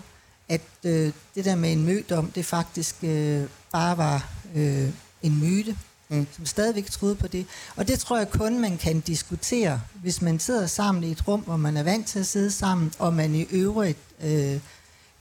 [0.49, 4.89] at øh, det der med en mødom, det faktisk øh, bare var øh,
[5.21, 5.77] en myte
[6.13, 6.27] mm.
[6.35, 7.45] som stadigvæk troede på det.
[7.75, 11.41] Og det tror jeg kun, man kan diskutere, hvis man sidder sammen i et rum,
[11.41, 14.59] hvor man er vant til at sidde sammen, og man i øvrigt øh,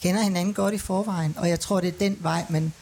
[0.02, 1.34] kender hinanden godt i forvejen.
[1.38, 2.72] Og jeg tror, det er den vej, man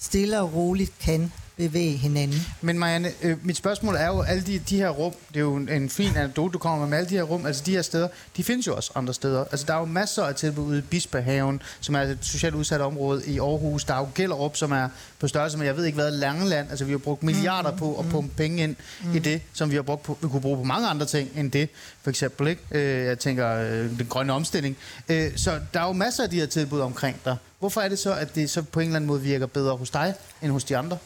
[0.00, 2.46] stille og roligt kan bevæge hinanden.
[2.60, 5.56] Men Marianne, øh, mit spørgsmål er jo, alle de, de her rum, det er jo
[5.56, 7.82] en, en fin anekdote, du kommer med, med alle de her rum, altså de her
[7.82, 9.44] steder, de findes jo også andre steder.
[9.50, 12.80] Altså der er jo masser af tilbud ude i Bispehaven, som er et socialt udsat
[12.80, 13.84] område i Aarhus.
[13.84, 14.88] Der er jo Gellerup, som er
[15.18, 16.70] på størrelse med, jeg ved ikke hvad, Langeland.
[16.70, 19.16] Altså vi har brugt milliarder mm, på at pumpe mm, penge ind mm.
[19.16, 21.50] i det, som vi har brugt på, vi kunne bruge på mange andre ting end
[21.50, 21.68] det.
[22.02, 22.62] For eksempel, ikke?
[22.70, 24.76] Øh, jeg tænker, øh, den grønne omstilling.
[25.08, 27.36] Øh, så der er jo masser af de her tilbud omkring dig.
[27.58, 29.90] Hvorfor er det så, at det så på en eller anden måde virker bedre hos
[29.90, 30.98] dig, end hos de andre?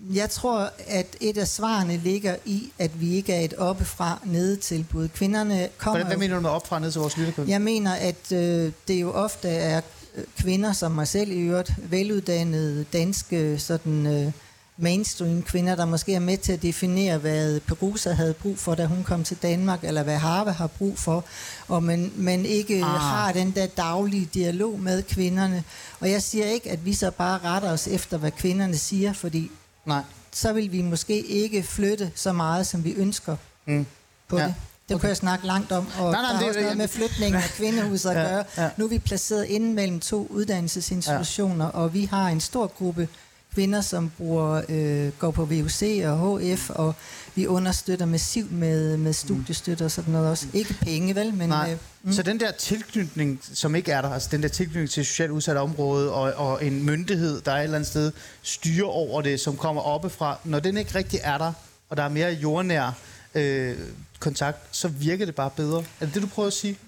[0.00, 4.56] Jeg tror, at et af svarene ligger i, at vi ikke er et oppefra nede
[4.56, 5.08] tilbud.
[5.08, 5.98] Kvinderne kommer...
[5.98, 7.48] Hvad, hvad mener du med oppefra nede til vores lytterkøb?
[7.48, 9.80] Jeg mener, at øh, det jo ofte er
[10.16, 14.32] øh, kvinder, som mig selv i øvrigt, veluddannede danske sådan, øh,
[14.76, 18.86] mainstream kvinder, der måske er med til at definere, hvad Perusa havde brug for, da
[18.86, 21.24] hun kom til Danmark, eller hvad Harve har brug for,
[21.68, 22.82] og man, man ikke ah.
[22.82, 25.64] har den der daglige dialog med kvinderne.
[26.00, 29.50] Og jeg siger ikke, at vi så bare retter os efter, hvad kvinderne siger, fordi
[29.86, 30.02] Nej.
[30.32, 33.86] så vil vi måske ikke flytte så meget, som vi ønsker mm.
[34.28, 34.44] på ja.
[34.44, 34.54] det.
[34.88, 35.00] Det okay.
[35.00, 37.42] kan jeg snakke langt om, og nej, nej, der er det, også noget med flytningen
[37.42, 38.44] af kvindehuset at gøre.
[38.56, 38.70] Ja, ja.
[38.76, 41.70] Nu er vi placeret inden mellem to uddannelsesinstitutioner, ja.
[41.70, 43.08] og vi har en stor gruppe
[43.54, 46.94] kvinder, som bruger, øh, går på VUC og HF, og
[47.34, 50.46] vi understøtter massivt med, med studiestøtte og sådan noget også.
[50.52, 51.34] Ikke penge, vel?
[51.34, 51.70] Men, Nej.
[51.72, 52.12] Øh, mm.
[52.12, 55.58] Så den der tilknytning, som ikke er der, altså den der tilknytning til socialt udsatte
[55.58, 58.12] område, og, og en myndighed, der er et eller andet sted,
[58.42, 61.52] styrer over det, som kommer oppefra, når den ikke rigtig er der,
[61.88, 62.98] og der er mere jordnær
[63.34, 63.76] øh,
[64.18, 65.84] kontakt, så virker det bare bedre.
[66.00, 66.78] Er det det, du prøver at sige?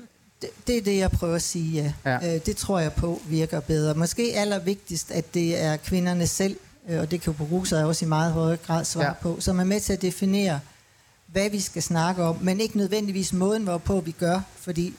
[0.46, 2.11] Det, det er det, jeg prøver at sige, ja.
[2.11, 2.35] ja.
[2.35, 3.94] Øh, det tror jeg på virker bedre.
[3.94, 6.56] Måske allervigtigst, at det er kvinderne selv,
[6.88, 9.12] øh, og det kan sig også i meget højere grad svare ja.
[9.12, 10.61] på, som er med til at definere,
[11.26, 14.94] hvad vi skal snakke om, men ikke nødvendigvis måden, hvorpå vi gør, fordi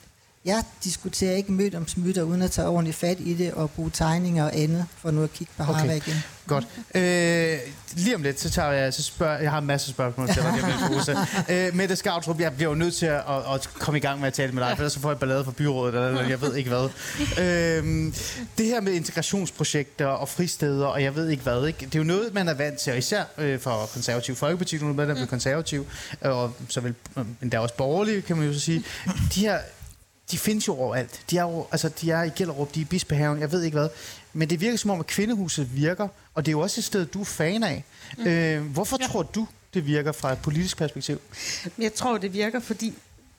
[0.48, 4.56] jeg diskuterer ikke mødomsmyter uden at tage ordentligt fat i det og bruge tegninger og
[4.56, 5.74] andet, for nu at kigge på okay.
[5.74, 6.24] Harvard igen.
[6.48, 6.68] Godt.
[6.96, 7.60] Øh,
[7.96, 11.18] lige om lidt, så tager jeg, så spørger, jeg har en masse spørgsmål til dig.
[11.68, 14.28] øh, Mette Skavtrup, jeg bliver jo nødt til at, at, at, komme i gang med
[14.28, 16.56] at tale med dig, for ellers så får jeg ballade fra byrådet, eller jeg ved
[16.56, 16.90] ikke hvad.
[17.20, 18.14] øh,
[18.58, 21.86] det her med integrationsprojekter og fristeder, og jeg ved ikke hvad, ikke?
[21.86, 24.90] det er jo noget, man er vant til, og især øh, for konservativ folkeparti, nu
[24.90, 25.86] er medlem af konservativ,
[26.22, 26.96] og så vil
[27.42, 28.84] endda også borgerlige, kan man jo så sige.
[29.36, 29.60] De her
[30.32, 31.22] de findes jo overalt.
[31.32, 33.78] De er, jo, altså, de er i Gellerup, de er i Bispehaven, jeg ved ikke
[33.78, 33.90] hvad.
[34.34, 37.06] Men det virker som om, at kvindehuset virker, og det er jo også et sted,
[37.06, 37.84] du er fan af.
[38.18, 38.28] Mm.
[38.28, 39.08] Øh, hvorfor ja.
[39.08, 41.20] tror du, det virker fra et politisk perspektiv?
[41.78, 42.94] Jeg tror, det virker, fordi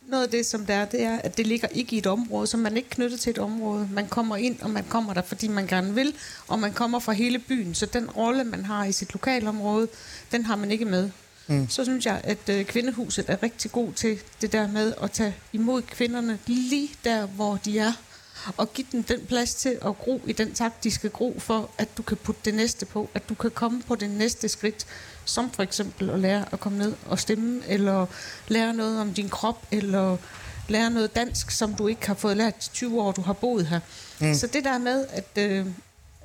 [0.08, 2.46] noget af det, som det er, det er, at det ligger ikke i et område,
[2.46, 3.88] så man er ikke knyttet til et område.
[3.92, 6.14] Man kommer ind, og man kommer der, fordi man gerne vil,
[6.48, 7.74] og man kommer fra hele byen.
[7.74, 9.88] Så den rolle, man har i sit lokalområde,
[10.32, 11.10] den har man ikke med.
[11.48, 11.68] Mm.
[11.68, 15.34] så synes jeg, at øh, kvindehuset er rigtig god til det der med at tage
[15.52, 17.92] imod kvinderne lige der, hvor de er
[18.56, 21.70] og give dem den plads til at gro i den takt, de skal gro, for
[21.78, 24.86] at du kan putte det næste på, at du kan komme på det næste skridt,
[25.24, 28.06] som for eksempel at lære at komme ned og stemme, eller
[28.48, 30.16] lære noget om din krop, eller
[30.68, 33.66] lære noget dansk, som du ikke har fået lært i 20 år, du har boet
[33.66, 33.80] her.
[34.20, 34.34] Mm.
[34.34, 35.66] Så det der med, at øh,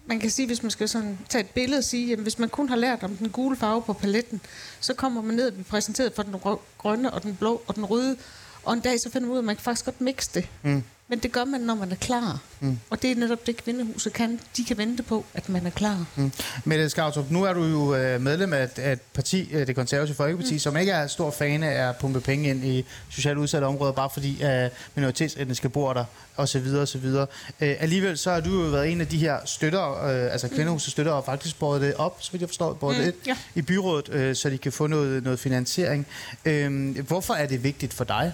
[0.06, 2.50] man kan sige, hvis man skal sådan tage et billede og sige, jamen, hvis man
[2.50, 4.42] kun har lært om den gule farve på paletten,
[4.80, 6.36] så kommer man ned og bliver præsenteret for den
[6.78, 8.18] grønne og den blå og den røde,
[8.64, 10.48] og en dag så finder man ud af, at man kan faktisk godt mixe det.
[10.64, 10.84] Mm.
[11.08, 12.40] Men det gør man, når man er klar.
[12.60, 12.80] Mm.
[12.90, 14.40] Og det er netop det, kvindehuset kan.
[14.58, 16.06] De kan vente på, at man er klar.
[16.16, 16.32] Mm.
[16.66, 20.54] Mette Skavtrup, nu er du jo øh, medlem af et parti, øh, det konservative Folkeparti,
[20.54, 20.60] mm.
[20.60, 24.10] som ikke er stor fan af at pumpe penge ind i socialt udsatte områder, bare
[24.14, 27.28] fordi uh, minoritetsetniske bor der, og så videre, og så videre.
[27.50, 30.92] Uh, alligevel så har du jo været en af de her støtter, uh, altså kvindehuset
[30.92, 33.04] støtter, og faktisk båret det op, så vidt jeg forstår, båret mm.
[33.04, 33.38] det ja.
[33.56, 36.08] i byrådet, uh, så de kan få noget, noget finansiering.
[36.46, 38.34] Uh, hvorfor er det vigtigt for dig?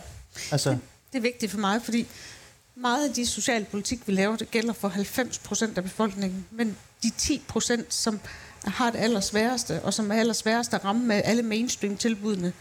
[0.51, 0.69] Altså...
[0.69, 0.79] Det,
[1.11, 2.07] det er vigtigt for mig, fordi
[2.81, 6.45] meget af de socialpolitik, vi laver, det gælder for 90 procent af befolkningen.
[6.51, 8.19] Men de 10 procent, som
[8.63, 12.53] har det allersværeste, og som er allersværeste at ramme med alle mainstream-tilbudene,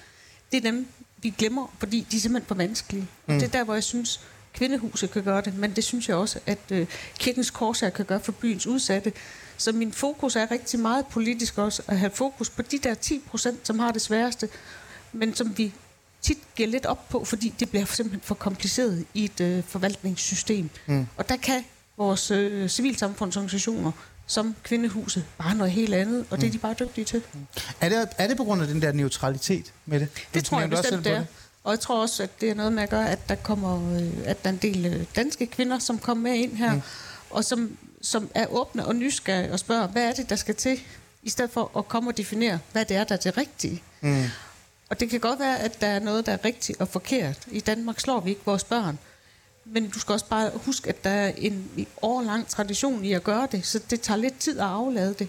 [0.53, 0.87] det er dem,
[1.23, 3.09] vi glemmer, fordi de er simpelthen for vanskelige.
[3.27, 3.35] Mm.
[3.35, 4.21] Og det er der, hvor jeg synes,
[4.53, 6.87] kvindehuset kan gøre det, men det synes jeg også, at øh,
[7.19, 9.13] kirkens korsager kan gøre for byens udsatte.
[9.57, 13.19] Så min fokus er rigtig meget politisk også, at have fokus på de der 10
[13.27, 14.49] procent, som har det sværeste,
[15.13, 15.73] men som vi
[16.23, 20.71] tit giver lidt op på, fordi det bliver simpelthen for kompliceret i et øh, forvaltningssystem.
[20.87, 21.07] Mm.
[21.17, 21.65] Og der kan
[21.97, 23.93] vores øh, civilsamfundsorganisationer
[24.27, 26.53] som kvindehuset bare noget helt andet, og det er mm.
[26.53, 27.23] de bare dygtige til.
[27.35, 27.47] Mm.
[27.81, 30.09] Er, det, er det på grund af den der neutralitet med det?
[30.35, 31.25] Det tror jeg bestemt, det er.
[31.65, 34.13] Og jeg tror også, at det er noget med at gøre, at der kommer, øh,
[34.25, 36.83] at der er en del øh, danske kvinder, som kommer med ind her, mm.
[37.31, 40.81] og som, som er åbne og nysgerrige og spørger, hvad er det, der skal til,
[41.23, 43.83] i stedet for at komme og definere, hvad det er, der er det rigtige.
[44.01, 44.25] Mm.
[44.91, 47.39] Og det kan godt være, at der er noget, der er rigtigt og forkert.
[47.51, 48.99] I Danmark slår vi ikke vores børn.
[49.65, 53.49] Men du skal også bare huske, at der er en årlang tradition i at gøre
[53.53, 55.29] det, så det tager lidt tid at aflade det.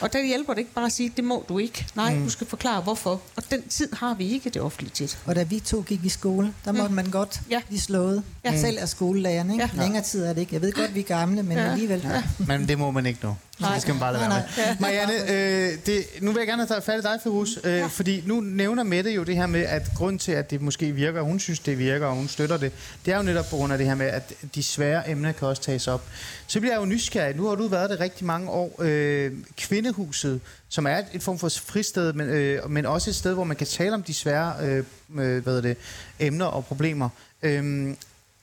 [0.00, 1.86] Og der hjælper det ikke bare at sige, det må du ikke.
[1.94, 2.24] Nej, mm.
[2.24, 3.20] du skal forklare hvorfor.
[3.36, 5.18] Og den tid har vi ikke det offentlige tit.
[5.26, 6.94] Og da vi to gik i skole, der måtte mm.
[6.94, 7.60] man godt ja.
[7.66, 8.22] blive slået.
[8.44, 8.60] Ja.
[8.60, 9.70] Selv er skolelæreren, ikke?
[9.74, 9.82] Ja.
[9.82, 10.54] Længere tid er det ikke.
[10.54, 11.70] Jeg ved godt, vi er gamle, men ja.
[11.70, 12.00] alligevel.
[12.00, 12.22] Ja.
[12.46, 13.36] Men det må man ikke nu.
[13.60, 13.72] Nej.
[13.72, 14.76] Det skal man bare lade være med.
[14.80, 17.86] Marianne, øh, det, nu vil jeg gerne have fat i dig, Ferus, øh, ja.
[17.86, 21.20] fordi nu nævner Mette jo det her med, at grund til, at det måske virker,
[21.20, 22.72] hun synes, det virker, og hun støtter det,
[23.04, 25.48] det er jo netop på grund af det her med, at de svære emner kan
[25.48, 26.04] også tages op.
[26.46, 27.36] Så bliver jeg jo nysgerrig.
[27.36, 28.82] Nu har du været det rigtig mange år.
[28.82, 33.44] Øh, Kvindehuset, som er et form for fristed, men, øh, men også et sted, hvor
[33.44, 34.84] man kan tale om de svære øh,
[35.18, 35.76] øh hvad det,
[36.18, 37.08] emner og problemer.
[37.42, 37.94] Øh,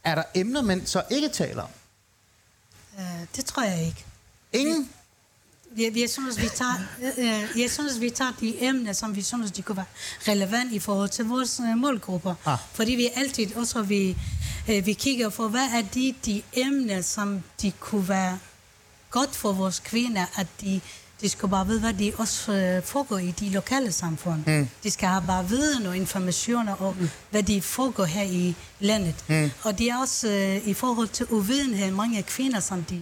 [0.04, 1.70] er der emner, man så ikke taler om?
[2.98, 4.06] Uh, det tror jeg ikke.
[4.54, 4.90] Ingen?
[5.78, 6.74] Jeg, jeg, synes, vi tager,
[7.18, 9.86] øh, jeg synes, vi tager de emner, som vi synes, de kunne være
[10.28, 12.36] relevant i forhold til vores øh, målgrupper.
[12.46, 12.58] Ah.
[12.74, 14.18] Fordi vi altid også, vi,
[14.70, 18.40] øh, vi kigger på, hvad er de, de emner, som de kunne være
[19.10, 20.82] godt for vores kvinder, at de,
[21.22, 24.44] de skal bare vide, hvad de også øh, foregår i de lokale samfund.
[24.48, 24.68] Mm.
[24.84, 27.10] De skal have bare viden og informationer om, mm.
[27.32, 29.16] hvad de foregår her i landet.
[29.28, 29.52] Mm.
[29.64, 33.02] Og det er også øh, i forhold til uvidenhed, mange kvinder, som de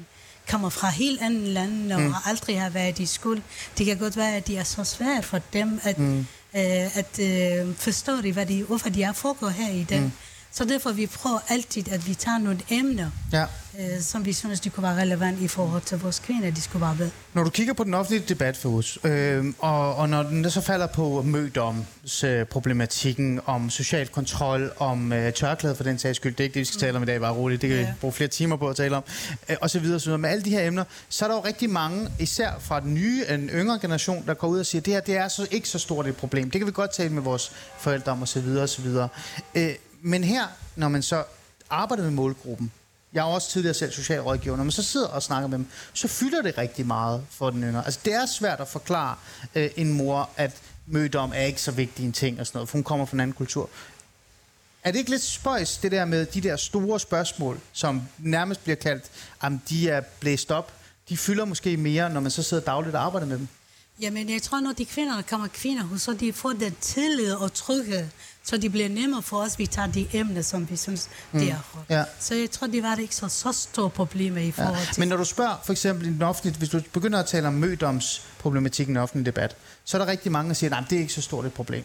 [0.49, 2.13] kommer fra helt andre lande og mm.
[2.25, 3.43] aldrig har været i skole.
[3.77, 6.19] Det kan godt være, at det er så svært for dem at, mm.
[6.55, 10.01] øh, at øh, forstå det, hvad de, hvorfor de er foregår her i den.
[10.01, 10.11] Mm.
[10.55, 13.45] Så derfor vi prøver altid, at vi tager nogle emner, ja.
[13.79, 16.85] øh, som vi synes, de kunne være relevant i forhold til vores kvinder, de skulle
[16.85, 17.09] være ved.
[17.33, 20.61] Når du kigger på den offentlige debat for os, øh, og, og når den så
[20.61, 26.39] falder på mødomsproblematikken, øh, om social kontrol, om øh, tørklæde for den sags skyld, det
[26.39, 27.85] er ikke det, vi skal tale om i dag, bare roligt, det kan ja.
[27.85, 29.03] vi bruge flere timer på at tale om,
[29.49, 30.19] øh, og så videre, så videre.
[30.19, 33.25] Med alle de her emner, så er der jo rigtig mange, især fra den nye,
[33.29, 35.79] en yngre generation, der går ud og siger, det her det er så, ikke så
[35.79, 36.51] stort et problem.
[36.51, 39.09] Det kan vi godt tale med vores forældre om, og så videre, og så videre.
[39.55, 41.23] Øh, men her, når man så
[41.69, 42.71] arbejder med målgruppen,
[43.13, 46.07] jeg er også tidligere selv socialrådgiver, når man så sidder og snakker med dem, så
[46.07, 47.85] fylder det rigtig meget for den yngre.
[47.85, 49.15] Altså det er svært at forklare
[49.55, 52.77] øh, en mor, at mødom er ikke så vigtig en ting og sådan noget, for
[52.77, 53.69] hun kommer fra en anden kultur.
[54.83, 58.75] Er det ikke lidt spøjs, det der med de der store spørgsmål, som nærmest bliver
[58.75, 59.03] kaldt,
[59.39, 60.73] om de er blæst op,
[61.09, 63.47] de fylder måske mere, når man så sidder dagligt og arbejder med dem?
[63.99, 68.07] Jamen, jeg tror, når de kvinder, kommer kvinder, så de får den tillid og tryghed,
[68.45, 71.39] så det bliver nemmere for os, vi tager de emner, som vi synes, mm.
[71.39, 71.85] det er for.
[71.89, 72.03] Ja.
[72.19, 74.85] Så jeg tror, det var ikke så, så store problemer i forhold ja.
[74.93, 74.99] til...
[74.99, 77.53] Men når du spørger, for eksempel i den offentlige, hvis du begynder at tale om
[77.53, 80.99] mødomsproblematikken i den offentlige debat, så er der rigtig mange, der siger, at det er
[81.01, 81.83] ikke så stort et problem.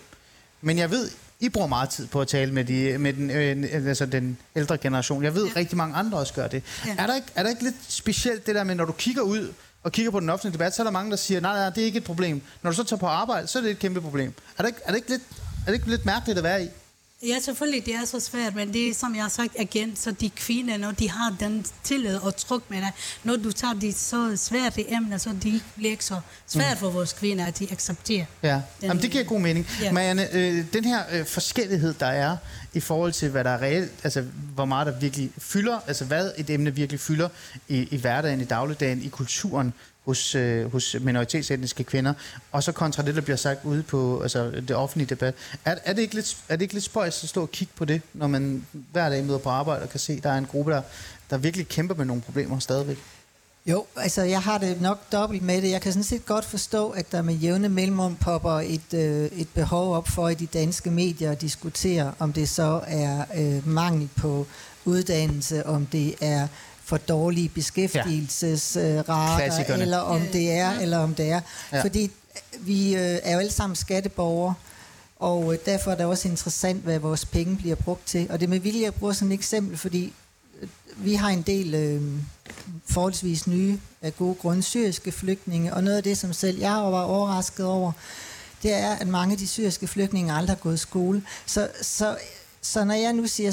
[0.61, 3.89] Men jeg ved, I bruger meget tid på at tale med, de, med den, øh,
[3.89, 5.25] altså den ældre generation.
[5.25, 5.53] Jeg ved, ja.
[5.57, 6.63] rigtig mange andre også gør det.
[6.87, 6.95] Ja.
[6.99, 9.53] Er, der ikke, er der ikke lidt specielt det der med, når du kigger ud
[9.83, 11.81] og kigger på den offentlige debat, så er der mange, der siger, nej, nej, det
[11.81, 12.43] er ikke et problem.
[12.63, 14.35] Når du så tager på arbejde, så er det et kæmpe problem.
[14.59, 15.23] Er det ikke, er det ikke, lidt,
[15.73, 16.69] det ikke lidt mærkeligt at være i?
[17.27, 20.11] Ja, selvfølgelig, det er så svært, men det er, som jeg har sagt igen, så
[20.11, 22.93] de kvinder, når de har den tillid og tryk med dig,
[23.25, 26.79] når du tager de så svære emner, så de bliver ikke så svært Mm.
[26.79, 28.25] for vores kvinder, at de accepterer.
[28.43, 29.67] Ja, Den- Jamen, det giver god mening.
[29.83, 29.93] Ja.
[29.93, 32.37] Marianne, øh, den her øh, forskellighed, der er
[32.75, 36.31] i forhold til, hvad der er reelt, altså hvor meget der virkelig fylder, altså hvad
[36.37, 37.29] et emne virkelig fylder
[37.69, 39.73] i, i hverdagen, i dagligdagen, i kulturen
[40.09, 42.13] hos, øh, hos minoritetsetniske kvinder,
[42.53, 45.35] og så kontra det, der bliver sagt ude på altså, det offentlige debat.
[45.65, 47.85] Er, er, det ikke lidt, er det ikke lidt spøjs at stå og kigge på
[47.85, 50.47] det, når man hver dag møder på arbejde og kan se, at der er en
[50.47, 50.83] gruppe, der,
[51.31, 52.99] der virkelig kæmper med nogle problemer stadigvæk?
[53.67, 55.71] Jo, altså jeg har det nok dobbelt med det.
[55.71, 59.49] Jeg kan sådan set godt forstå, at der med jævne mellemrum popper et, øh, et
[59.55, 64.09] behov op for i de danske medier at diskutere, om det så er øh, mangel
[64.17, 64.47] på
[64.85, 66.49] uddannelse, om det er
[66.89, 69.83] for dårlige beskæftigelsesrater, Klassikerne.
[69.83, 71.41] eller om det er, eller om det er.
[71.73, 71.77] Ja.
[71.77, 71.83] Ja.
[71.83, 72.11] Fordi
[72.61, 74.55] vi øh, er jo alle sammen skatteborgere,
[75.19, 78.27] og øh, derfor er det også interessant, hvad vores penge bliver brugt til.
[78.31, 80.13] Og det er med vilje, jeg bruger sådan et eksempel, fordi
[80.63, 82.03] øh, vi har en del øh,
[82.91, 87.03] forholdsvis nye af gode grunde syriske flygtninge, og noget af det, som selv jeg var
[87.03, 87.93] overrasket over,
[88.63, 91.23] det er, at mange af de syriske flygtninge aldrig har gået i skole.
[91.47, 92.17] Så, så,
[92.63, 93.51] så når jeg nu siger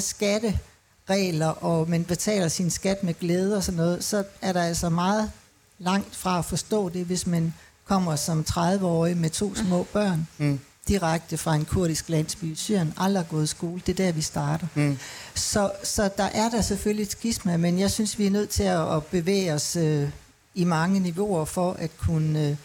[1.06, 4.88] skatteregler, og man betaler sin skat med glæde og sådan noget, så er der altså
[4.88, 5.30] meget
[5.78, 7.54] langt fra at forstå det, hvis man
[7.84, 10.60] kommer som 30-årig med to små børn, Mm.
[10.88, 13.82] direkte fra en kurdisk landsby i Syrien, aldrig har gået i skole.
[13.86, 14.66] Det er der, vi starter.
[14.74, 14.98] Mm.
[15.34, 18.62] Så, så der er der selvfølgelig et skisma, men jeg synes, vi er nødt til
[18.62, 20.08] at, at bevæge os øh,
[20.54, 22.56] i mange niveauer for at kunne øh,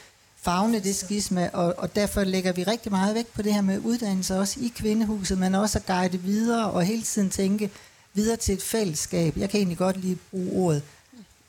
[0.41, 3.79] fagne det skisma, og, og derfor lægger vi rigtig meget vægt på det her med
[3.79, 7.69] uddannelse, også i kvindehuset, men også at guide videre og hele tiden tænke
[8.14, 9.38] videre til et fællesskab.
[9.38, 10.84] Jeg kan egentlig godt lige bruge ordet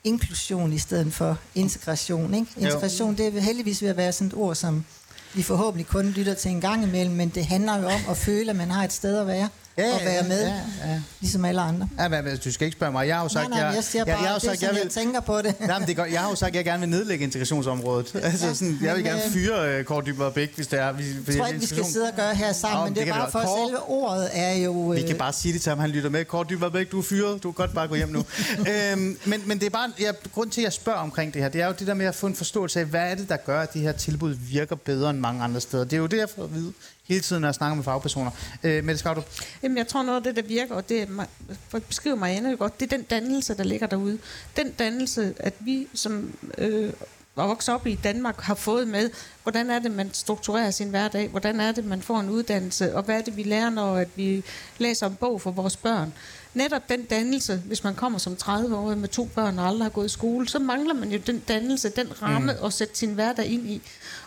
[0.03, 2.33] inklusion i stedet for integration.
[2.33, 2.47] Ikke?
[2.57, 2.65] Jo.
[2.65, 4.85] Integration, det er heldigvis ved at være sådan et ord, som
[5.33, 8.49] vi forhåbentlig kun lytter til en gang imellem, men det handler jo om at føle,
[8.49, 10.53] at man har et sted at være Ja, og ja, være ja, med, ja,
[10.91, 11.01] ja.
[11.21, 11.89] ligesom alle andre.
[11.99, 13.07] Ja, men, du skal ikke spørge mig.
[13.07, 14.75] Jeg har jo sagt, nej, nej, jeg siger bare, jeg, jeg, har det sagt, sådan,
[14.75, 15.59] jeg jeg, vil, tænker på det.
[15.59, 16.11] Nej, men det godt.
[16.11, 18.15] Jeg har jo sagt, at jeg gerne vil nedlægge integrationsområdet.
[18.23, 20.91] altså, sådan, jeg vil gerne øh, fyre uh, Kåre Dybvad Bæk, hvis det er...
[20.91, 23.09] Hvis, Jeg tror ikke, vi skal sidde og gøre her sammen, Nå, men det det
[23.09, 24.71] er bare vi for, Kåre- selve ordet er jo...
[24.71, 26.25] Vi øh, kan bare sige det til ham, han lytter med.
[26.25, 27.43] Kåre Dybvad Bæk, du er fyret.
[27.43, 28.19] Du kan godt bare gå hjem nu.
[28.71, 29.91] øhm, men, men det er bare...
[29.99, 32.05] Jeg, grund til, at jeg spørger omkring det her, det er jo det der med
[32.05, 34.75] at få en forståelse af, hvad er det, der gør, at de her tilbud virker
[34.75, 35.83] bedre end mange andre steder.
[35.83, 36.73] Det er jo det, jeg får at vide
[37.07, 38.31] hele tiden, når jeg snakker med fagpersoner.
[38.63, 39.29] Øh, Mette Skavdrup,
[39.63, 42.15] Jamen, jeg tror noget af det, der virker, og det er, ma- for at beskrive
[42.15, 44.19] mig endnu godt, det er den dannelse, der ligger derude.
[44.55, 46.93] Den dannelse, at vi som øh,
[47.35, 49.09] var vokset op i Danmark, har fået med,
[49.43, 53.03] hvordan er det, man strukturerer sin hverdag, hvordan er det, man får en uddannelse, og
[53.03, 54.43] hvad er det, vi lærer, når at vi
[54.77, 56.13] læser en bog for vores børn.
[56.53, 60.05] Netop den dannelse, hvis man kommer som 30-årig med to børn og aldrig har gået
[60.05, 62.65] i skole, så mangler man jo den dannelse, den ramme mm.
[62.65, 63.81] at sætte sin hverdag ind i.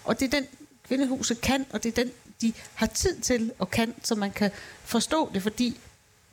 [0.05, 0.47] Og det er den,
[0.89, 4.51] kvindehuset kan, og det er den, de har tid til og kan, så man kan
[4.85, 5.81] forstå det, fordi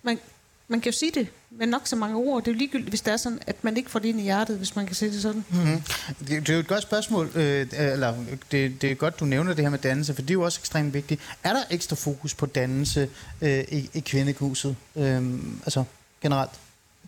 [0.03, 0.19] man,
[0.67, 2.43] man kan jo sige det med nok så mange ord.
[2.43, 4.23] Det er jo ligegyldigt, hvis det er sådan, at man ikke får det ind i
[4.23, 5.45] hjertet, hvis man kan sige det sådan.
[5.49, 5.81] Mm-hmm.
[6.19, 8.15] Det, det er jo et godt spørgsmål, øh, eller
[8.51, 10.59] det, det er godt, du nævner det her med dannelse, for det er jo også
[10.61, 11.21] ekstremt vigtigt.
[11.43, 13.09] Er der ekstra fokus på dannelse
[13.41, 15.33] øh, i, i kvindehuset, øh,
[15.63, 15.83] altså
[16.21, 16.51] generelt?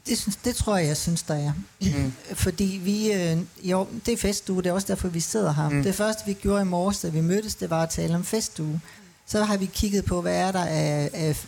[0.08, 1.52] Det, synes, det tror jeg, jeg synes, der er.
[1.82, 2.14] Mm.
[2.34, 5.70] Fordi vi, øh, jo, det er festuge, det er også derfor, vi sidder her.
[5.70, 5.84] Mm.
[5.84, 8.82] Det første, vi gjorde i morges, da vi mødtes, det var at tale om festuge.
[9.26, 11.46] Så har vi kigget på, hvad er der af, af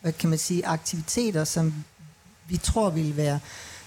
[0.00, 1.74] hvad kan man sige, aktiviteter, som
[2.48, 3.40] vi tror ville være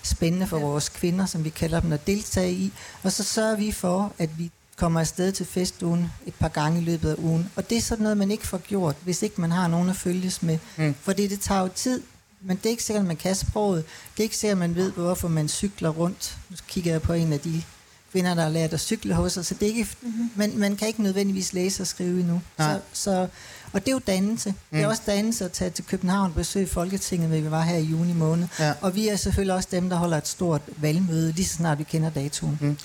[0.04, 2.74] spændende for vores kvinder, som vi kalder dem, at deltage i.
[3.04, 6.84] Og så sørger vi for, at vi kommer afsted til festugen et par gange i
[6.84, 7.50] løbet af ugen.
[7.56, 9.96] Og det er sådan noget, man ikke får gjort, hvis ikke man har nogen at
[9.96, 10.58] følges med.
[10.78, 10.96] Mm.
[11.02, 12.02] Fordi det tager jo tid,
[12.42, 13.84] men det er ikke sikkert, at man kan sproget.
[14.12, 16.38] Det er ikke sikkert, at man ved, hvorfor man cykler rundt.
[16.50, 17.64] Nu kigger jeg på en af de
[18.12, 19.48] kvinder, der har lært at cykle hos os.
[19.48, 20.30] Så det er ikke, mm-hmm.
[20.36, 22.42] man, man kan ikke nødvendigvis læse og skrive endnu.
[22.58, 22.74] Nej.
[22.74, 23.28] Så, så,
[23.74, 24.50] og det er jo dannelse.
[24.50, 24.56] Mm.
[24.72, 24.90] Det er Mm.
[24.90, 28.14] også dannelse at tage til København og besøge Folketinget, hvor vi var her i juni
[28.14, 28.48] måned.
[28.60, 28.74] Ja.
[28.82, 31.84] Og vi er selvfølgelig også dem, der holder et stort valgmøde, lige så snart vi
[31.84, 32.58] kender datoen.
[32.62, 32.78] Mm.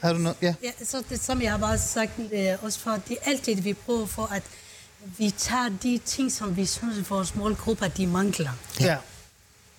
[0.00, 0.36] Har du noget?
[0.42, 0.54] Ja.
[0.62, 3.72] Ja, så det, som jeg har bare sagt, øh, også for, det er altid, vi
[3.74, 4.42] prøver for, at
[5.18, 8.50] vi tager de ting, som vi synes, vores målgrupper, de mangler.
[8.80, 8.96] ja.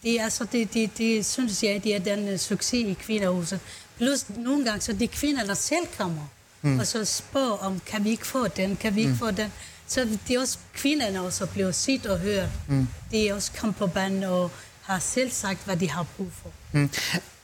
[0.04, 3.60] Det er så det, det, det synes jeg, det er den uh, succes i kvinderhuset.
[3.98, 6.22] Plus nogle gange, så de kvinder, der selv kommer,
[6.62, 6.80] mm.
[6.80, 9.18] og så spørger om, kan vi ikke få den, kan vi ikke mm.
[9.18, 9.52] få den.
[9.88, 12.50] Så det er også kvinderne også blevet set og hørt.
[12.68, 12.88] Mm.
[13.12, 14.52] Det er også kommet på banen og
[14.82, 16.50] har selv sagt, hvad de har brug for.
[16.72, 16.90] Mm.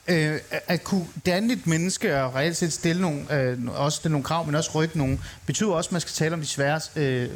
[0.08, 4.24] Øh, at kunne danne et menneske og reelt set stille nogle, øh, også stille nogle
[4.24, 7.30] krav, men også rykke nogle, betyder også, at man skal tale om de svære øh,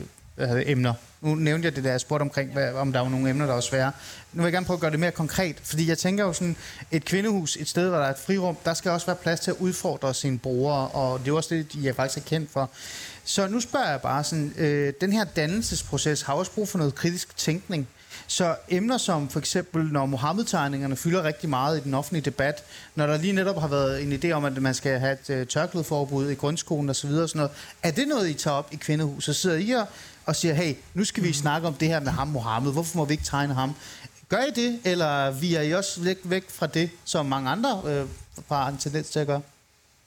[0.46, 0.94] hvad emner.
[1.20, 3.52] Nu nævnte jeg det der, jeg spurgte omkring, hvad, om der var nogle emner, der
[3.52, 3.92] var svære.
[4.32, 6.56] Nu vil jeg gerne prøve at gøre det mere konkret, fordi jeg tænker jo sådan,
[6.90, 9.50] et kvindehus, et sted, hvor der er et frirum, der skal også være plads til
[9.50, 12.70] at udfordre sine brugere, og det er også det, jeg faktisk er kendt for.
[13.24, 16.94] Så nu spørger jeg bare sådan, øh, den her dannelsesproces har også brug for noget
[16.94, 17.88] kritisk tænkning.
[18.26, 22.64] Så emner som for eksempel, når Mohammed-tegningerne fylder rigtig meget i den offentlige debat,
[22.94, 25.46] når der lige netop har været en idé om, at man skal have et øh,
[25.46, 27.50] tørklædeforbud i grundskolen osv., sådan noget,
[27.82, 29.34] er det noget, I tager op i kvindehuset?
[29.34, 29.86] Så sidder I og
[30.30, 31.34] og siger, hey, nu skal vi mm.
[31.34, 32.72] snakke om det her med ham, Mohammed.
[32.72, 33.72] Hvorfor må vi ikke tegne ham?
[34.28, 37.82] Gør I det, eller vi er I også væk, væk fra det, som mange andre
[37.86, 38.06] øh,
[38.48, 39.40] har en tendens til at gøre?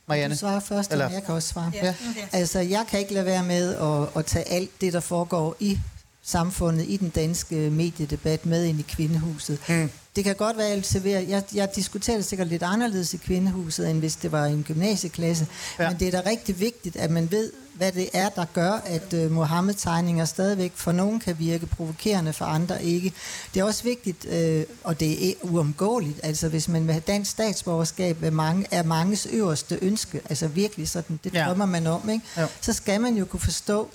[0.07, 0.34] Marianne?
[0.36, 1.71] Du svarer først, eller jeg kan også svare.
[1.74, 1.95] Ja.
[2.32, 5.80] Altså, jeg kan ikke lade være med at, at tage alt det, der foregår i
[6.24, 9.59] samfundet, i den danske mediedebat med ind i kvindehuset.
[9.69, 9.89] Mm.
[10.15, 13.17] Det kan godt være, at jeg serverer- jeg, jeg diskuterer det sikkert lidt anderledes i
[13.17, 15.47] kvindehuset, end hvis det var en gymnasieklasse.
[15.80, 15.84] Ja.
[15.84, 15.89] Ja.
[15.89, 19.13] Men det er da rigtig vigtigt, at man ved, hvad det er, der gør, at
[19.13, 23.13] uh, Mohammed-tegninger stadigvæk for nogen kan virke provokerende, for andre ikke.
[23.53, 27.32] Det er også vigtigt, øh, og det er uomgåeligt, altså hvis man vil have dansk
[27.32, 31.45] statsborgerskab, hvad mange, er manges øverste ønske, altså virkelig sådan, det Ja.
[31.47, 32.26] drømmer man om, ikke?
[32.41, 32.47] Jo.
[32.61, 33.89] så skal man jo kunne forstå,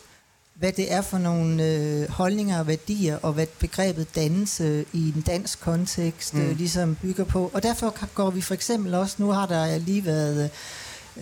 [0.54, 5.24] hvad det er for nogle øh, holdninger og værdier, og hvad begrebet dannelse i en
[5.26, 6.40] dansk kontekst mm.
[6.40, 7.50] øh, ligesom bygger på.
[7.54, 10.50] Og derfor går vi for eksempel også, nu har der lige været øh,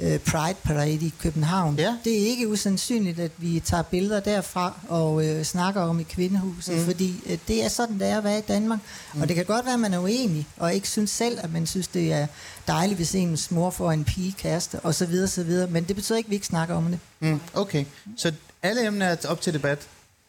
[0.01, 1.75] Pride Parade i København.
[1.79, 1.97] Ja.
[2.05, 6.75] Det er ikke usandsynligt, at vi tager billeder derfra og øh, snakker om i kvindehuset,
[6.79, 6.85] mm.
[6.85, 8.79] fordi øh, det er sådan, det er at være i Danmark.
[9.15, 9.21] Mm.
[9.23, 11.67] Og det kan godt være, at man er uenig, og ikke synes selv, at man
[11.67, 12.27] synes, det er
[12.67, 15.67] dejligt, hvis ens mor får en pige kæreste, og så videre, så videre.
[15.71, 16.99] Men det betyder ikke, at vi ikke snakker om det.
[17.21, 17.85] Mm, okay,
[18.17, 18.33] så
[18.63, 19.87] alle emner er op til debat, kan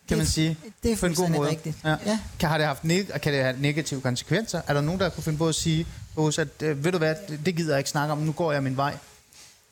[0.09, 0.57] Det- man sige.
[0.83, 1.49] det er på en god måde.
[1.49, 1.75] rigtigt.
[1.83, 1.95] Ja.
[2.05, 2.19] Ja.
[2.39, 4.61] Kan, har det haft neg- kan det have negative konsekvenser?
[4.67, 5.87] Er der nogen, der kunne finde på at sige,
[6.37, 8.63] at øh, ved du hvad, det, det gider jeg ikke snakke om, nu går jeg
[8.63, 8.97] min vej.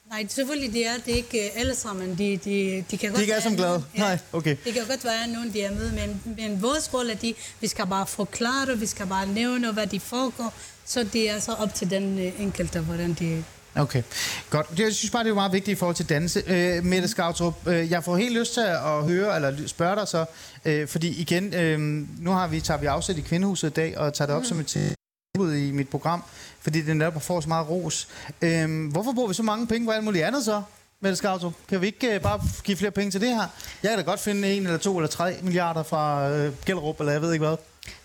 [0.09, 2.17] Nej, selvfølgelig det er det er ikke øh, alle sammen.
[2.17, 3.71] De, de, de kan godt De er ikke alle sammen glade?
[3.71, 4.55] nogen- Nej, okay.
[4.65, 7.33] Det kan godt være, at nogen de er med, men, men vores rolle er, de,
[7.61, 10.53] vi skal bare forklare det, vi skal bare nævne, hvad de foregår.
[10.85, 13.43] Så det er så op til den øh, enkelte, hvordan de...
[13.75, 14.03] Okay,
[14.49, 14.69] godt.
[14.69, 16.43] Det- Jeg synes bare, det er meget vigtigt i forhold til dannelse.
[16.47, 20.25] Øh, Mette Skautrup, øh, jeg får helt lyst til at høre, eller spørge dig så,
[20.65, 21.79] øh, fordi igen, øh,
[22.23, 24.47] nu har vi, tager vi afsæt i Kvindehuset i dag, og tager det op mm.
[24.47, 26.23] som et tilbud i mit program,
[26.65, 28.07] fordi det netop får så meget ros.
[28.41, 30.61] Øh, hvorfor bruger vi så mange penge på alt muligt andet så,
[30.99, 31.53] Mette Skautrup?
[31.69, 33.47] Kan vi ikke øh, bare give flere penge til det her?
[33.83, 37.11] Jeg kan da godt finde en eller to eller tre milliarder fra øh, Gellerup, eller
[37.11, 37.57] jeg ved ikke hvad.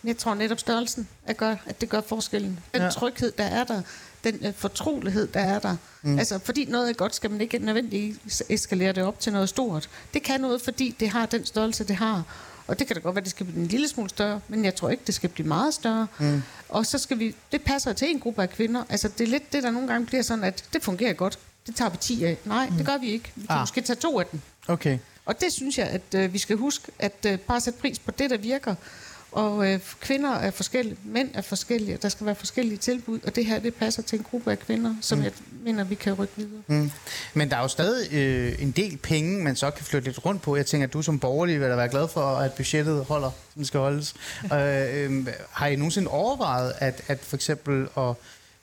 [0.04, 2.58] Jeg tror netop størrelsen, at, gør, at det gør forskellen.
[2.74, 2.88] Den Ja.
[2.90, 3.82] tryghed, der er der,
[4.24, 5.76] den uh, fortrolighed, der er der.
[6.02, 6.18] Mm.
[6.18, 9.88] Altså, fordi noget er godt, skal man ikke nødvendigvis eskalere det op til noget stort.
[10.14, 12.22] Det kan noget, fordi det har den størrelse, det har.
[12.70, 14.74] Og det kan da godt være, det skal blive en lille smule større, men jeg
[14.74, 16.06] tror ikke, det skal blive meget større.
[16.18, 16.42] Mm.
[16.68, 18.84] Og så skal vi, det passer til en gruppe af kvinder.
[18.88, 21.38] Altså, det er lidt det, der nogle gange bliver sådan, at det fungerer godt.
[21.66, 22.36] Det tager vi 10 af.
[22.44, 22.76] Nej, mm.
[22.76, 23.32] det gør vi ikke.
[23.36, 23.60] Vi kan ah.
[23.60, 24.40] måske tage to af dem.
[24.68, 24.98] Okay.
[25.26, 28.10] Og det synes jeg, at øh, vi skal huske, at øh, bare sætte pris på
[28.10, 28.74] det, der virker.
[29.32, 33.46] Og øh, kvinder er forskellige, mænd er forskellige, der skal være forskellige tilbud, og det
[33.46, 35.24] her, det passer til en gruppe af kvinder, som mm.
[35.24, 35.32] jeg
[35.64, 36.62] mener, vi kan rykke videre.
[36.66, 36.90] Mm.
[37.34, 40.42] Men der er jo stadig øh, en del penge, man så kan flytte lidt rundt
[40.42, 40.56] på.
[40.56, 43.64] Jeg tænker, at du som borgerlig vil da være glad for, at budgettet holder, som
[43.64, 44.14] skal holdes.
[44.44, 48.14] øh, øh, har I nogensinde overvejet, at, at for eksempel at,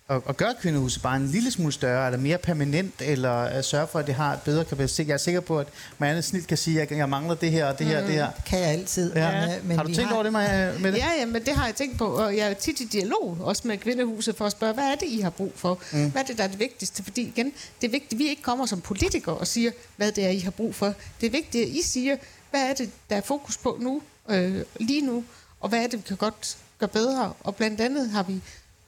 [0.09, 3.87] at, at gøre kvindehuset bare en lille smule større, eller mere permanent, eller at sørge
[3.87, 5.07] for, at det har et bedre kapacitet?
[5.07, 7.79] Jeg er sikker på, at Marianne snilt kan sige, at jeg mangler det her, og
[7.79, 8.27] det her, og det her.
[8.45, 9.13] Kan jeg altid.
[9.15, 9.31] Ja.
[9.31, 10.97] Men, øh, men har du tænkt over det, Maja, med det?
[10.97, 13.67] Ja, ja, men det har jeg tænkt på, og jeg er tit i dialog også
[13.67, 15.79] med kvindehuset for at spørge, hvad er det, I har brug for?
[15.91, 16.11] Mm.
[16.11, 17.03] Hvad er det, der er det vigtigste?
[17.03, 20.25] Fordi igen, det er vigtigt, at vi ikke kommer som politikere og siger, hvad det
[20.25, 20.93] er, I har brug for.
[21.21, 22.15] Det er vigtigt, at I siger,
[22.51, 25.23] hvad er det, der er fokus på nu, øh, lige nu,
[25.59, 27.33] og hvad er det, vi kan godt gøre bedre?
[27.39, 28.41] Og blandt andet har vi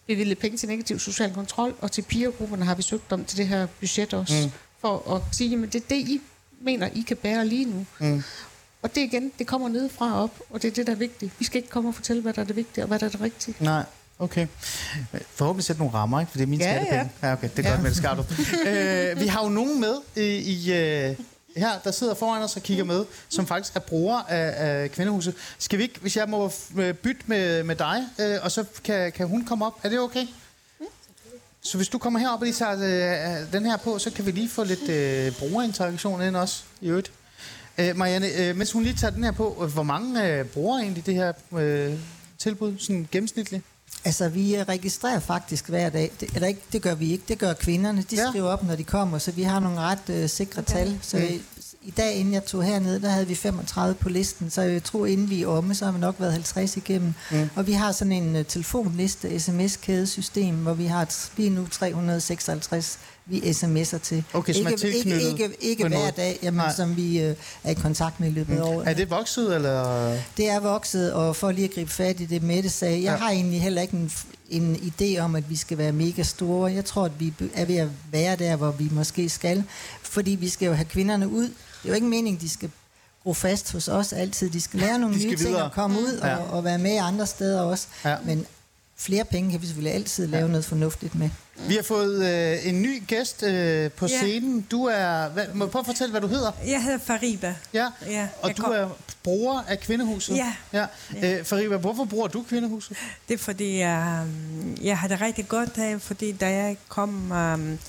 [0.09, 3.47] bevilget penge til negativ social kontrol, og til pigergrupperne har vi søgt om til det
[3.47, 4.51] her budget også, mm.
[4.81, 6.21] for at sige, at det er det, I
[6.61, 7.85] mener, I kan bære lige nu.
[7.99, 8.23] Mm.
[8.81, 11.31] Og det igen, det kommer nedefra op, og det er det, der er vigtigt.
[11.39, 13.09] Vi skal ikke komme og fortælle, hvad der er det vigtige, og hvad der er
[13.09, 13.55] det rigtige.
[13.59, 13.83] Nej,
[14.19, 14.47] okay.
[15.35, 16.31] Forhåbentlig sætte nogle rammer, ikke?
[16.31, 17.11] For det er mine Ja, skattepenge.
[17.23, 17.33] Ja.
[17.33, 17.75] okay, det er ja.
[17.75, 18.39] godt med det skarpt.
[18.67, 21.15] øh, vi har jo nogen med i, i øh,
[21.57, 25.35] her, der sidder foran os og kigger med, som faktisk er bruger af, af Kvindehuset.
[25.59, 29.11] Skal vi ikke, hvis jeg må øh, bytte med, med dig, øh, og så kan,
[29.11, 29.79] kan hun komme op?
[29.83, 30.27] Er det okay?
[31.61, 34.31] Så hvis du kommer herop og lige tager øh, den her på, så kan vi
[34.31, 37.11] lige få lidt øh, brugerinteraktion ind også, i øvrigt.
[37.77, 40.79] Øh, Marianne, øh, mens hun lige tager den her på, øh, hvor mange øh, bruger
[40.79, 41.93] egentlig det her øh,
[42.37, 43.63] tilbud, sådan gennemsnitligt?
[44.05, 46.11] Altså, vi øh, registrerer faktisk hver dag.
[46.19, 48.01] Det, eller ikke, det gør vi ikke, det gør kvinderne.
[48.09, 48.29] De Ja.
[48.29, 50.99] skriver op, når de kommer, så vi har nogle ret øh, sikre tal.
[51.01, 51.41] Så Mm.
[51.81, 51.87] Mm.
[51.87, 55.05] i dag, inden jeg tog herned, der havde vi 35 på listen, så jeg tror,
[55.05, 57.13] inden vi er omme, så har vi nok været 50 igennem.
[57.31, 57.49] Mm.
[57.55, 62.99] Og vi har sådan en uh, telefonliste, sms-kædesystem, hvor vi har lige nu 356
[63.29, 64.23] vi sms'er til.
[64.33, 66.73] Okay, som er ikke, ikke, tilknyttet ikke, ikke en hver dag, jamen, Nej.
[66.75, 68.87] som vi øh, er i kontakt med i løbet af året.
[68.87, 70.17] Er det vokset, eller?
[70.37, 73.15] Det er vokset, og for lige at gribe fat i det, Mette sagde, jeg ja.
[73.15, 74.11] har egentlig heller ikke en,
[74.49, 76.71] en idé om, at vi skal være mega store.
[76.71, 79.63] Jeg tror, at vi er ved at være der, hvor vi måske skal,
[80.01, 81.49] fordi vi skal jo have kvinderne ud.
[81.83, 82.71] Det er jo ikke meningen, de skal
[83.23, 84.49] gro fast hos os altid.
[84.49, 85.63] De skal lære nogle De skal nye ting videre.
[85.63, 86.35] og komme ud Ja.
[86.35, 87.87] og, og være med andre steder også.
[88.05, 88.15] Ja.
[88.25, 88.45] Men
[88.97, 91.29] flere penge kan vi selvfølgelig altid lave noget fornuftigt med.
[91.67, 94.17] Vi har fået øh, en ny gæst øh, på Ja.
[94.21, 94.61] scenen.
[94.61, 95.29] Du er...
[95.29, 96.51] Hvad, må du prøve at fortælle, hvad du hedder?
[96.67, 97.55] Jeg hedder Fariba.
[97.73, 98.87] Ja, Ja, og jeg du kom- er
[99.23, 100.35] bruger af Kvindehuset?
[100.35, 100.53] Ja.
[100.73, 100.85] ja.
[101.39, 102.97] Øh, Fariba, hvorfor bruger du Kvindehuset?
[103.27, 104.25] Det er fordi, jeg,
[104.81, 107.79] jeg har det rigtig godt af, fordi da jeg kom um,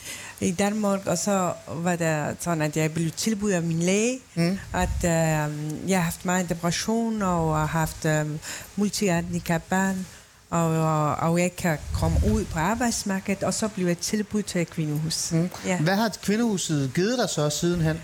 [0.40, 4.58] i Danmark, og så var det sådan, at jeg blev tilbudt af min læge, mm.
[4.72, 8.38] at uh, jeg har haft meget depression og har haft um,
[8.76, 10.06] multihandicap barn,
[10.50, 14.60] og, og, og jeg kan komme ud på arbejdsmarkedet, og så blev jeg tilbudt til
[14.60, 15.32] et kvindehus.
[15.32, 15.50] Mm.
[15.66, 15.78] Ja.
[15.80, 18.00] Hvad har Kvindehuset givet dig så sidenhen?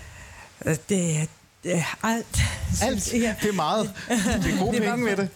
[0.65, 1.29] Det, det
[1.75, 2.37] er alt.
[2.81, 3.05] Alt?
[3.41, 3.93] Det er meget.
[4.09, 5.29] Det er gode Det penge med for- det.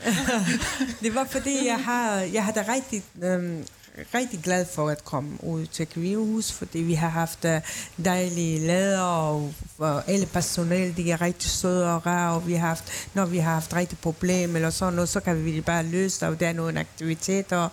[1.04, 3.66] det var fordi, jeg har, jeg har det rigtig, øhm,
[4.14, 7.62] rigtig glad for at komme ud til Kvindehus, fordi vi har haft øh,
[8.06, 12.68] dejlige lader, og, og alle personale, de er rigtig søde og rare, og vi har
[12.68, 12.84] haft,
[13.14, 16.28] når vi har haft rigtig problemer eller sådan noget, så kan vi bare løse det,
[16.34, 17.70] og der er nogle aktiviteter,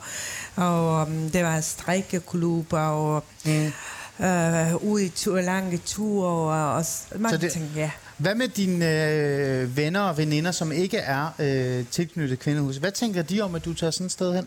[0.56, 3.72] og um, der var strejkeklubber, og mm.
[4.26, 6.84] øh, ude i tur, lange ture, og, og
[7.20, 7.90] mange det- ting, ja.
[8.16, 12.80] Hvad med dine øh, venner og veninder, som ikke er øh, tilknyttet Kvindehuset?
[12.82, 14.46] Hvad tænker de om, at du tager sådan et sted hen?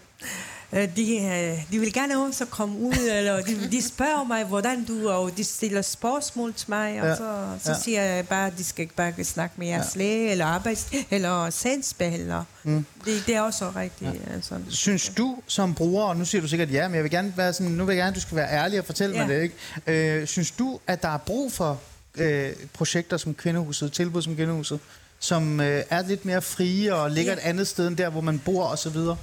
[0.74, 4.84] Øh, De, øh, de vil gerne også komme ud, eller de, de spørger mig, hvordan
[4.86, 7.78] du, og de stiller spørgsmål til mig, og Ja, så, så ja.
[7.84, 11.50] siger jeg bare, at de skal ikke bare snakke med jeres læge, eller arbejds, eller
[11.50, 12.44] sagsbehandler.
[12.64, 12.86] Mm.
[13.06, 14.12] Det, det er også rigtigt.
[14.28, 14.34] Ja.
[14.34, 14.56] Altså.
[14.70, 17.54] Synes du som bruger, og nu siger du sikkert ja, men jeg vil gerne være
[17.54, 19.26] sådan, nu vil jeg gerne, at du skal være ærlig og fortælle Ja.
[19.26, 19.42] mig det,
[19.88, 20.20] ikke?
[20.20, 21.80] Øh, synes du, at der er brug for
[22.18, 24.80] øh, projekter som Kvindehuset, tilbud som Kvindehuset,
[25.24, 27.38] som øh, er lidt mere frie og ligger Ja.
[27.38, 29.18] et andet sted end der, hvor man bor og så videre?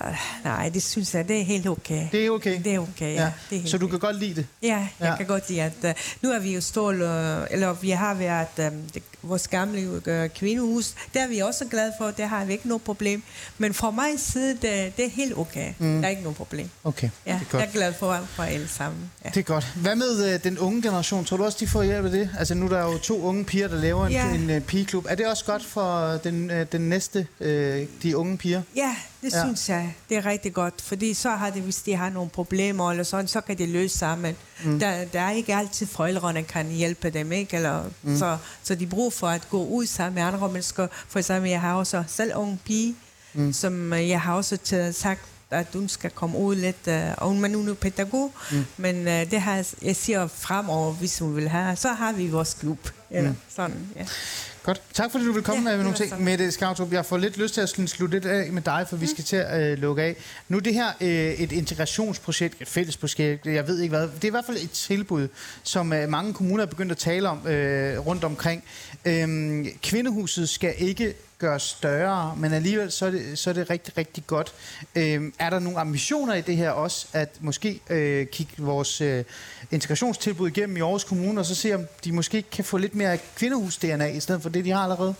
[0.00, 0.06] Uh,
[0.44, 2.08] nej, det synes jeg, det er helt okay.
[2.12, 2.60] Det er okay?
[2.64, 3.22] Det er okay, ja.
[3.22, 3.32] Ja.
[3.50, 4.46] Det er helt Så du kan godt lide det?
[4.62, 5.16] Ja, jeg ja.
[5.16, 5.90] kan godt lide, at uh,
[6.22, 7.08] nu er vi jo stål, uh,
[7.50, 11.92] eller vi har været um, det, vores gamle uh, kvindehus, der er vi også glade
[11.98, 13.22] for, der har vi ikke noget problem.
[13.58, 15.72] Men fra mig side, det, det er helt okay.
[15.78, 15.98] Mm.
[16.00, 16.68] Der er ikke noget problem.
[16.84, 17.60] Okay, Ja, det er godt.
[17.62, 19.10] jeg er glad for, for alle sammen.
[19.24, 19.28] Ja.
[19.28, 19.72] Det er godt.
[19.76, 21.24] Hvad med øh, den unge generation?
[21.24, 22.30] Tror du også, de får hjælp af det?
[22.38, 24.30] Altså nu er der jo to unge piger, der laver en, Ja.
[24.34, 25.06] en øh, pigeklub.
[25.08, 28.62] Er det også godt for den, øh, den næste, øh, de unge piger?
[28.76, 29.44] Ja, det Ja.
[29.44, 29.94] synes jeg.
[30.08, 30.74] Det er rigtig godt.
[30.82, 33.98] Fordi så har det, hvis de har nogle problemer eller sådan, så kan de løse
[33.98, 34.36] sammen.
[34.64, 34.78] Mm.
[34.78, 37.56] Der, der er ikke altid forældrene kan hjælpe dem, ikke?
[37.56, 38.18] Eller, mm.
[38.18, 40.86] så, så de bruger for at gå ud sammen med andre mennesker.
[41.08, 42.94] For eksempel, jeg har også selv ung pige,
[43.34, 43.52] mm.
[43.52, 44.58] som øh, jeg har også
[44.92, 45.20] sagt,
[45.50, 48.64] at hun skal komme ud lidt, øh, og hun er nu pædagog, mm.
[48.76, 52.28] men øh, det har jeg, jeg siger fremover, hvis hun vil have, så har vi
[52.28, 52.88] vores klub.
[53.10, 53.36] Eller mm.
[53.56, 54.06] sådan, ja.
[54.64, 54.82] Godt.
[54.94, 56.08] Tak fordi du vil komme Ja, med nogle ting.
[56.10, 56.16] så.
[56.16, 59.06] Mette Skautrup, jeg får lidt lyst til at slutte lidt af med dig, for vi
[59.06, 60.16] skal til at øh, lukke af.
[60.48, 64.02] Nu det her øh, et integrationsprojekt, et fælles projekt, jeg ved ikke hvad.
[64.08, 65.28] Det er i hvert fald et tilbud,
[65.62, 68.64] som øh, mange kommuner er begyndt at tale om øh, rundt omkring.
[69.04, 73.96] Øhm, kvindehuset skal ikke gøres større, men alligevel så er det, så er det rigtig,
[73.96, 74.54] rigtig godt.
[74.94, 79.24] Øhm, er der nogle ambitioner i det her også, at måske øh, kigge vores øh,
[79.70, 83.18] integrationstilbud igennem i Aarhus Kommune, og så se, om de måske kan få lidt mere
[83.36, 85.14] kvindehus-DNA, i stedet for det, de har allerede?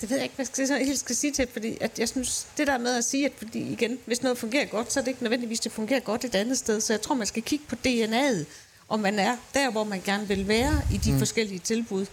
[0.00, 2.46] Det ved jeg ikke, hvad jeg skal, helt skal sige til, fordi at jeg synes,
[2.56, 5.08] det der med at sige, at fordi igen, hvis noget fungerer godt, så er det
[5.08, 6.80] ikke nødvendigvis, det fungerer godt et andet sted.
[6.80, 8.44] Så jeg tror, man skal kigge på DNA'et,
[8.88, 11.18] om man er der, hvor man gerne vil være i de mm.
[11.18, 12.06] forskellige tilbud,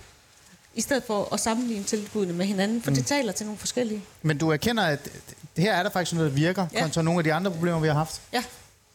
[0.77, 2.95] i stedet for at sammenligne tilbudene med hinanden, for mm.
[2.95, 4.03] det taler til nogle forskellige.
[4.21, 5.09] Men du erkender, at
[5.57, 6.67] her er der faktisk noget, der virker.
[6.73, 6.81] Ja.
[6.81, 8.21] kontra nogle af de andre problemer, vi har haft.
[8.33, 8.43] Ja,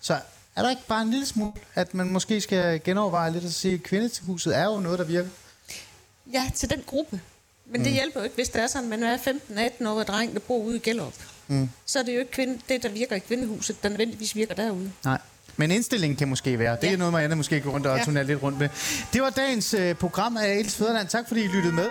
[0.00, 0.18] Så
[0.56, 3.74] er der ikke bare en lille smule, at man måske skal genoverveje lidt og sige,
[3.74, 5.28] at kvindehuset er jo noget, der virker?
[6.32, 7.20] ja til den gruppe.
[7.66, 7.84] Men mm.
[7.84, 9.16] det hjælper jo ikke, hvis det er sådan, at man er
[9.80, 11.14] 15-18 år og dreng, der bor ude i Gellerup.
[11.46, 11.70] Mm.
[11.86, 14.92] Så er det jo ikke kvinde, det, der virker i kvindehuset, der nødvendigvis virker derude.
[15.04, 15.18] Nej.
[15.56, 16.76] Men indstillingen kan måske være.
[16.80, 16.96] Det er Ja.
[16.96, 18.04] noget, man måske går rundt og Ja.
[18.04, 18.68] turnerer lidt rundt med.
[19.12, 21.08] Det var dagens øh, program af Els Fæderland.
[21.08, 21.86] Tak fordi I lyttede med.